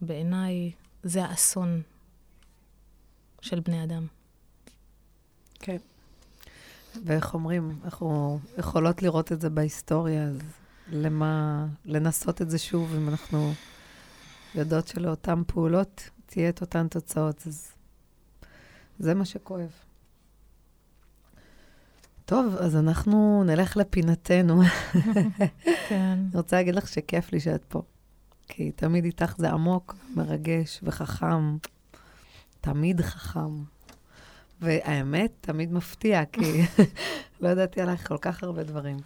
בעיניי 0.00 0.72
זה 1.02 1.24
האסון 1.24 1.82
של 3.40 3.60
בני 3.60 3.84
אדם. 3.84 4.06
כן. 5.62 5.76
ואיך 7.04 7.34
אומרים, 7.34 7.78
אנחנו 7.84 8.38
יכולות 8.58 9.02
לראות 9.02 9.32
את 9.32 9.40
זה 9.40 9.50
בהיסטוריה, 9.50 10.24
אז 10.24 10.38
למה 10.88 11.66
לנסות 11.84 12.42
את 12.42 12.50
זה 12.50 12.58
שוב, 12.58 12.94
אם 12.96 13.08
אנחנו 13.08 13.52
יודעות 14.54 14.88
שלאותן 14.88 15.42
פעולות 15.46 16.10
תהיה 16.26 16.48
את 16.48 16.60
אותן 16.60 16.88
תוצאות, 16.88 17.46
אז 17.46 17.72
זה 18.98 19.14
מה 19.14 19.24
שכואב. 19.24 19.70
טוב, 22.24 22.56
אז 22.56 22.76
אנחנו 22.76 23.44
נלך 23.46 23.76
לפינתנו. 23.76 24.62
כן. 25.88 26.18
אני 26.30 26.34
רוצה 26.34 26.56
להגיד 26.56 26.74
לך 26.74 26.88
שכיף 26.88 27.32
לי 27.32 27.40
שאת 27.40 27.64
פה, 27.64 27.82
כי 28.48 28.72
תמיד 28.72 29.04
איתך 29.04 29.34
זה 29.38 29.50
עמוק, 29.50 29.96
מרגש 30.14 30.80
וחכם. 30.82 31.56
תמיד 32.60 33.00
חכם. 33.00 33.62
והאמת, 34.62 35.32
תמיד 35.40 35.72
מפתיע, 35.72 36.24
כי 36.24 36.40
לא 37.40 37.48
ידעתי 37.48 37.80
עלייך 37.80 38.08
כל 38.08 38.18
כך 38.18 38.42
הרבה 38.42 38.62
דברים. 38.62 38.96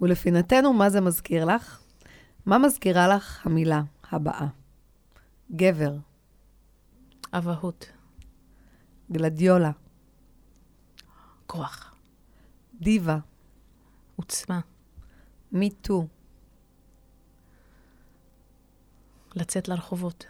ולפינתנו, 0.00 0.72
מה 0.72 0.90
זה 0.90 1.00
מזכיר 1.00 1.44
לך? 1.44 1.80
מה 2.46 2.58
מזכירה 2.58 3.08
לך 3.08 3.46
המילה 3.46 3.82
הבאה? 4.10 4.46
גבר. 5.52 5.96
אבהות. 7.32 7.92
גלדיולה. 9.12 9.70
כוח. 11.46 11.94
דיבה. 12.80 13.18
עוצמה. 14.16 14.60
מיטו. 15.52 16.06
לצאת 19.34 19.68
לרחובות. 19.68 20.26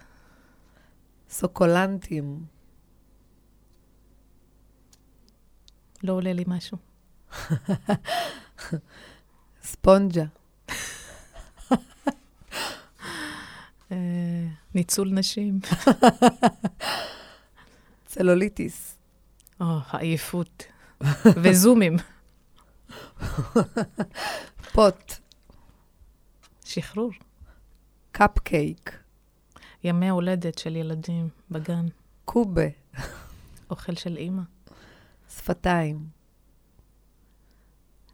סוקולנטים. 1.31 2.56
לא 6.03 6.13
עולה 6.13 6.33
לי 6.33 6.45
משהו. 6.47 6.79
ספונג'ה. 9.63 10.25
אה, 13.93 14.47
ניצול 14.75 15.11
נשים. 15.13 15.61
צלוליטיס. 18.07 18.97
או, 19.61 19.79
עייפות. 19.93 20.65
וזומים. 21.43 21.97
פוט. 24.73 25.13
שחרור. 26.65 27.11
קפקייק. 28.13 28.99
ימי 29.85 30.09
הולדת 30.09 30.59
של 30.59 30.77
ילדים 30.77 31.29
בגן. 31.51 31.87
קובה. 32.25 32.67
אוכל 33.71 33.95
של 33.95 34.17
אימא. 34.17 34.43
שפתיים. 35.31 36.07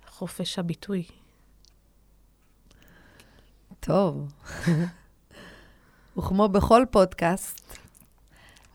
חופש 0.06 0.58
הביטוי. 0.58 1.04
טוב. 3.80 4.32
וכמו 6.18 6.48
בכל 6.48 6.82
פודקאסט, 6.90 7.78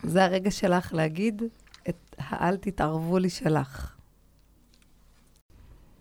זה 0.03 0.23
הרגע 0.25 0.51
שלך 0.51 0.93
להגיד 0.93 1.41
את 1.89 2.15
ה"אל 2.17 2.57
תתערבו 2.57 3.17
לי" 3.17 3.29
שלך. 3.29 3.95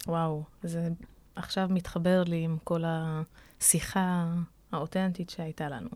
וואו, 0.07 0.45
זה 0.63 0.89
עכשיו 1.37 1.69
מתחבר 1.71 2.23
לי 2.25 2.45
עם 2.45 2.59
כל 2.65 2.83
השיחה 2.87 4.33
האותנטית 4.73 5.31
שהייתה 5.31 5.69
לנו. 5.69 5.91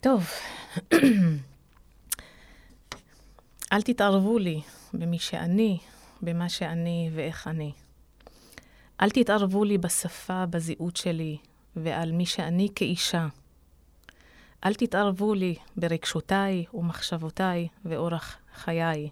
טוב, 0.00 0.26
אל 3.72 3.82
תתערבו 3.82 4.38
לי 4.38 4.60
במי 4.94 5.18
שאני, 5.18 5.78
במה 6.22 6.48
שאני 6.48 7.10
ואיך 7.14 7.48
אני. 7.48 7.72
אל 9.00 9.10
תתערבו 9.10 9.64
לי 9.64 9.78
בשפה, 9.78 10.46
בזהות 10.46 10.96
שלי, 10.96 11.36
ועל 11.76 12.12
מי 12.12 12.26
שאני 12.26 12.68
כאישה. 12.74 13.26
אל 14.64 14.74
תתערבו 14.74 15.34
לי 15.34 15.54
ברגשותיי 15.76 16.64
ומחשבותיי 16.74 17.68
ואורח 17.84 18.36
חיי. 18.54 19.10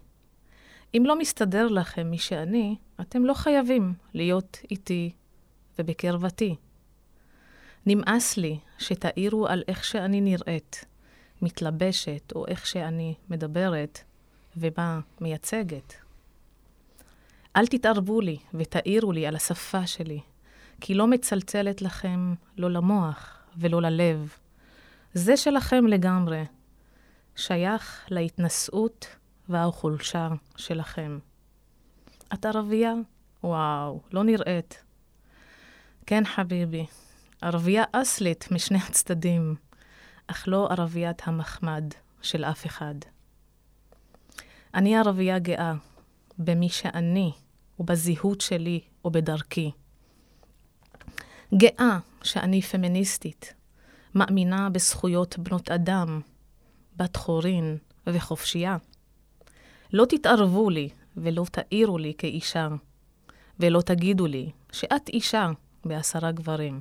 אם 0.96 1.02
לא 1.06 1.18
מסתדר 1.18 1.68
לכם 1.68 2.10
מי 2.10 2.18
שאני, 2.18 2.76
אתם 3.00 3.24
לא 3.24 3.34
חייבים 3.34 3.94
להיות 4.14 4.58
איתי 4.70 5.12
ובקרבתי. 5.78 6.56
נמאס 7.86 8.36
לי 8.36 8.58
שתאירו 8.78 9.46
על 9.46 9.62
איך 9.68 9.84
שאני 9.84 10.20
נראית, 10.20 10.84
מתלבשת, 11.42 12.32
או 12.34 12.46
איך 12.46 12.66
שאני 12.66 13.14
מדברת, 13.30 14.00
ומה 14.56 15.00
מייצגת. 15.20 15.94
אל 17.56 17.66
תתערבו 17.66 18.20
לי 18.20 18.38
ותאירו 18.54 19.12
לי 19.12 19.26
על 19.26 19.36
השפה 19.36 19.86
שלי, 19.86 20.20
כי 20.80 20.94
לא 20.94 21.06
מצלצלת 21.06 21.82
לכם 21.82 22.34
לא 22.56 22.70
למוח 22.70 23.38
ולא 23.56 23.82
ללב. 23.82 24.36
זה 25.14 25.36
שלכם 25.36 25.86
לגמרי, 25.86 26.44
שייך 27.36 28.06
להתנשאות 28.10 29.06
והחולשה 29.48 30.28
שלכם. 30.56 31.18
את 32.34 32.46
ערבייה? 32.46 32.92
וואו, 33.44 34.00
לא 34.12 34.24
נראית. 34.24 34.84
כן, 36.06 36.24
חביבי, 36.24 36.86
ערבייה 37.40 37.84
אסלית 37.92 38.48
משני 38.50 38.78
הצדדים, 38.78 39.54
אך 40.26 40.44
לא 40.48 40.68
ערביית 40.70 41.28
המחמד 41.28 41.84
של 42.22 42.44
אף 42.44 42.66
אחד. 42.66 42.94
אני 44.76 44.96
ערבייה 44.96 45.38
גאה 45.38 45.74
במי 46.38 46.68
שאני 46.68 47.32
ובזהות 47.78 48.40
שלי 48.40 48.80
ובדרכי. 49.04 49.70
גאה 51.54 51.98
שאני 52.22 52.62
פמיניסטית, 52.62 53.54
מאמינה 54.14 54.70
בזכויות 54.70 55.38
בנות 55.38 55.70
אדם 55.70 56.20
בת 56.96 57.16
חורין 57.16 57.76
וחופשייה. 58.06 58.76
לא 59.92 60.04
תתערבו 60.04 60.70
לי 60.70 60.88
ולא 61.16 61.44
תעירו 61.52 61.98
לי 61.98 62.12
כאישה, 62.18 62.68
ולא 63.60 63.80
תגידו 63.80 64.26
לי 64.26 64.50
שאת 64.72 65.08
אישה 65.08 65.50
בעשרה 65.84 66.32
גברים. 66.32 66.80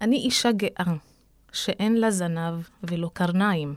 אני 0.00 0.16
אישה 0.16 0.52
גאה, 0.52 0.94
שאין 1.52 1.96
לה 1.96 2.10
זנב 2.10 2.54
ולא 2.82 3.10
קרניים. 3.12 3.74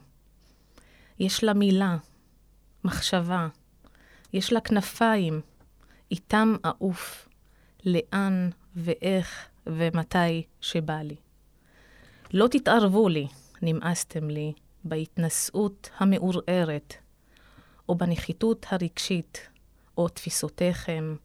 יש 1.20 1.44
לה 1.44 1.54
מילה, 1.54 1.98
מחשבה, 2.88 3.48
יש 4.34 4.54
לה 4.54 4.62
כנפיים, 4.62 5.42
איתם 6.12 6.56
אעוף, 6.66 7.28
לאן 7.86 8.50
ואיך 8.76 9.48
ומתי 9.68 10.44
שבא 10.62 11.02
לי. 11.02 11.16
לא 12.34 12.48
תתערבו 12.52 13.10
לי, 13.10 13.28
נמאסתם 13.62 14.30
לי, 14.30 14.54
בהתנשאות 14.84 15.90
המעורערת, 15.98 16.94
או 17.90 17.96
בנחיתות 17.96 18.66
הרגשית, 18.70 19.50
או 19.98 20.08
תפיסותיכם, 20.08 21.16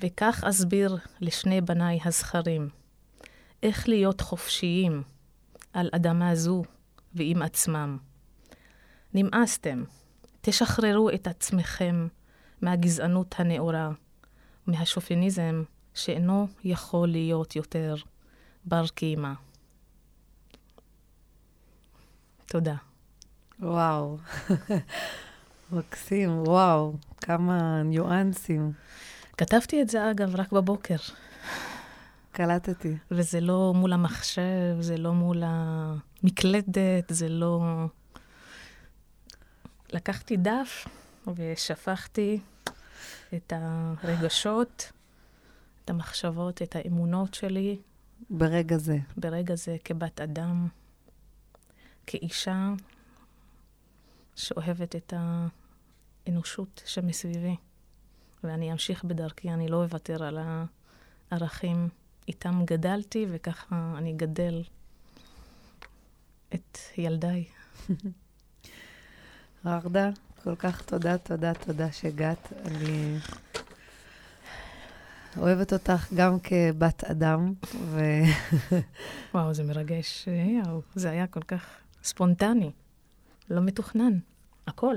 וכך 0.00 0.44
אסביר 0.48 0.96
לשני 1.20 1.60
בניי 1.60 1.98
הזכרים, 2.04 2.68
איך 3.62 3.88
להיות 3.88 4.20
חופשיים 4.20 5.02
על 5.72 5.88
אדמה 5.92 6.34
זו 6.34 6.62
ועם 7.14 7.42
עצמם. 7.42 7.98
נמאסתם, 9.14 9.84
תשחררו 10.44 11.10
את 11.10 11.26
עצמכם 11.26 12.06
מהגזענות 12.62 13.34
הנאורה, 13.38 13.90
מהשופיניזם 14.66 15.62
שאינו 15.94 16.46
יכול 16.64 17.08
להיות 17.08 17.56
יותר 17.56 17.94
בר 18.64 18.86
קיימא. 18.94 19.32
תודה. 22.46 22.74
וואו, 23.60 24.18
מקסים, 25.72 26.42
וואו, 26.46 26.94
כמה 27.20 27.82
ניואנסים. 27.82 28.72
כתבתי 29.36 29.82
את 29.82 29.88
זה, 29.88 30.10
אגב, 30.10 30.36
רק 30.36 30.52
בבוקר. 30.52 30.96
קלטתי. 32.32 32.96
וזה 33.10 33.40
לא 33.40 33.72
מול 33.74 33.92
המחשב, 33.92 34.76
זה 34.80 34.96
לא 34.96 35.12
מול 35.12 35.42
המקלדת, 35.46 37.04
זה 37.08 37.28
לא... 37.28 37.84
לקחתי 39.92 40.36
דף 40.36 40.86
ושפכתי 41.36 42.40
את 43.34 43.52
הרגשות, 43.56 44.92
את 45.84 45.90
המחשבות, 45.90 46.62
את 46.62 46.76
האמונות 46.76 47.34
שלי. 47.34 47.78
ברגע 48.30 48.78
זה. 48.78 48.96
ברגע 49.16 49.54
זה, 49.54 49.76
כבת 49.84 50.20
אדם, 50.20 50.68
כאישה 52.06 52.72
שאוהבת 54.36 54.96
את 54.96 55.14
האנושות 56.26 56.82
שמסביבי. 56.86 57.56
ואני 58.44 58.72
אמשיך 58.72 59.04
בדרכי, 59.04 59.50
אני 59.50 59.68
לא 59.68 59.82
אוותר 59.82 60.24
על 60.24 60.38
הערכים. 61.30 61.88
איתם 62.28 62.62
גדלתי, 62.64 63.26
וככה 63.30 63.94
אני 63.98 64.12
גדל 64.12 64.62
את 66.54 66.78
ילדיי. 66.98 67.44
רגדה, 69.64 70.10
כל 70.44 70.54
כך 70.56 70.82
תודה, 70.82 71.18
תודה, 71.18 71.54
תודה 71.54 71.92
שהגעת. 71.92 72.52
אני 72.64 73.18
אוהבת 75.36 75.72
אותך 75.72 76.12
גם 76.14 76.38
כבת 76.40 77.04
אדם, 77.04 77.52
ו... 77.74 78.00
וואו, 79.34 79.54
זה 79.54 79.64
מרגש. 79.64 80.28
יאו, 80.28 80.80
זה 80.94 81.10
היה 81.10 81.26
כל 81.26 81.42
כך 81.42 81.66
ספונטני, 82.04 82.70
לא 83.50 83.60
מתוכנן, 83.60 84.18
הכל. 84.66 84.96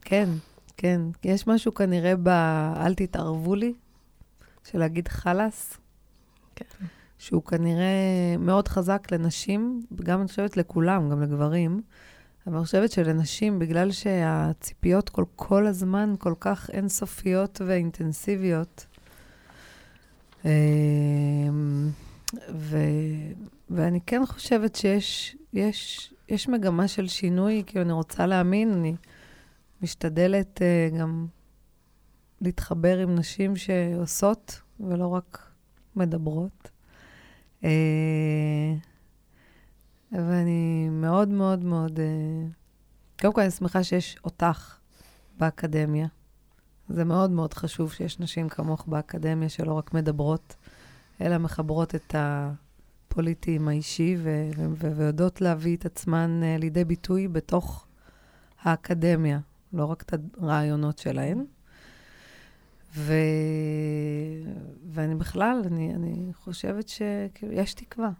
כן, 0.00 0.28
כן. 0.76 1.00
יש 1.24 1.46
משהו 1.46 1.74
כנראה 1.74 2.16
ב... 2.22 2.28
אל 2.76 2.94
תתערבו 2.94 3.54
לי, 3.54 3.74
של 4.64 4.78
להגיד 4.78 5.08
חלאס. 5.08 5.76
כן. 6.56 6.86
שהוא 7.18 7.42
כנראה 7.42 8.36
מאוד 8.38 8.68
חזק 8.68 9.08
לנשים, 9.12 9.82
גם 9.94 10.20
אני 10.20 10.28
חושבת 10.28 10.56
לכולם, 10.56 11.10
גם 11.10 11.22
לגברים. 11.22 11.82
אבל 12.46 12.56
אני 12.56 12.64
חושבת 12.64 12.92
שלנשים, 12.92 13.58
בגלל 13.58 13.90
שהציפיות 13.92 15.08
כל, 15.08 15.24
כל 15.36 15.66
הזמן 15.66 16.14
כל 16.18 16.34
כך 16.40 16.70
אינסופיות 16.70 17.60
ואינטנסיביות, 17.66 18.86
אמ, 20.44 21.90
ו, 22.54 22.78
ואני 23.70 24.00
כן 24.06 24.26
חושבת 24.26 24.76
שיש 24.76 25.36
יש, 25.52 26.12
יש 26.28 26.48
מגמה 26.48 26.88
של 26.88 27.08
שינוי, 27.08 27.62
כאילו 27.66 27.84
אני 27.84 27.92
רוצה 27.92 28.26
להאמין, 28.26 28.72
אני 28.72 28.94
משתדלת 29.82 30.60
uh, 30.60 30.96
גם 30.98 31.26
להתחבר 32.40 32.98
עם 32.98 33.14
נשים 33.14 33.56
שעושות, 33.56 34.60
ולא 34.80 35.06
רק 35.06 35.50
מדברות. 35.96 36.70
ואני 40.16 40.88
מאוד 40.90 41.28
מאוד 41.28 41.64
מאוד... 41.64 41.98
Uh, 41.98 43.20
קודם 43.20 43.32
כל, 43.32 43.40
אני 43.40 43.50
שמחה 43.50 43.84
שיש 43.84 44.18
אותך 44.24 44.78
באקדמיה. 45.38 46.06
זה 46.88 47.04
מאוד 47.04 47.30
מאוד 47.30 47.54
חשוב 47.54 47.92
שיש 47.92 48.20
נשים 48.20 48.48
כמוך 48.48 48.86
באקדמיה 48.86 49.48
שלא 49.48 49.72
רק 49.72 49.94
מדברות, 49.94 50.56
אלא 51.20 51.38
מחברות 51.38 51.94
את 51.94 52.14
הפוליטי 52.18 53.54
עם 53.54 53.68
האישי 53.68 54.16
ו- 54.18 54.50
ו- 54.56 54.96
ויודעות 54.96 55.40
להביא 55.40 55.76
את 55.76 55.86
עצמן 55.86 56.40
uh, 56.42 56.60
לידי 56.60 56.84
ביטוי 56.84 57.28
בתוך 57.28 57.86
האקדמיה, 58.62 59.38
לא 59.72 59.84
רק 59.84 60.02
את 60.02 60.14
הרעיונות 60.38 60.98
שלהן. 60.98 61.44
ו... 62.96 63.14
ואני 64.88 65.14
בכלל, 65.14 65.62
אני, 65.66 65.94
אני 65.94 66.30
חושבת 66.34 66.88
שיש 66.88 67.74
תקווה. 67.74 68.10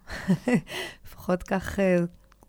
לפחות 1.05 1.43
כך, 1.43 1.81
אה, 1.81 1.99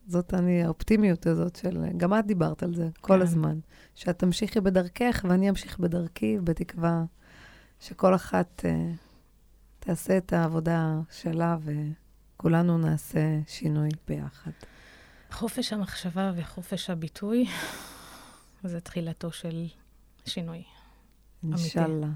זאת 0.08 0.34
אני, 0.34 0.64
האופטימיות 0.64 1.28
הזאת 1.28 1.56
של... 1.56 1.86
גם 1.98 2.14
את 2.14 2.26
דיברת 2.26 2.64
על 2.64 2.76
זה 2.76 2.90
כל 3.02 3.14
כן. 3.14 3.22
הזמן. 3.22 3.60
שאת 3.96 4.20
תמשיכי 4.20 4.62
בדרכך 4.62 5.26
ואני 5.30 5.50
אמשיך 5.50 5.80
בדרכי, 5.80 6.38
בתקווה 6.44 7.04
שכל 7.80 8.16
אחת 8.16 8.66
uh, 8.66 8.98
תעשה 9.80 10.18
את 10.18 10.34
העבודה 10.34 11.00
שלה 11.12 11.58
וכולנו 11.64 12.78
נעשה 12.78 13.40
שינוי 13.48 13.90
ביחד. 14.08 14.52
חופש 15.32 15.74
המחשבה 15.74 16.32
וחופש 16.36 16.90
הביטוי 16.90 17.46
זה 18.64 18.80
תחילתו 18.80 19.32
של 19.32 19.68
שינוי. 20.26 20.64
אינשאללה. 21.52 22.08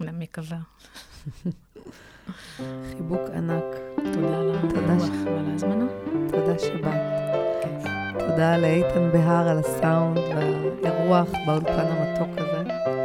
אני 0.00 0.10
מקווה. 0.12 0.56
חיבוק 2.90 3.20
ענק. 3.34 3.64
תודה 3.96 4.38
על 4.38 4.50
הרוח 4.50 5.08
ועל 5.24 5.50
ההזמנה. 5.50 5.86
תודה 6.30 6.58
שבאת. 6.58 7.00
תודה 8.18 8.58
לאיתן 8.58 9.10
בהר 9.12 9.48
על 9.48 9.58
הסאונד 9.58 10.18
והאירוח 10.18 11.28
באולפן 11.46 11.86
המתוק 11.86 12.38
הזה. 12.38 12.95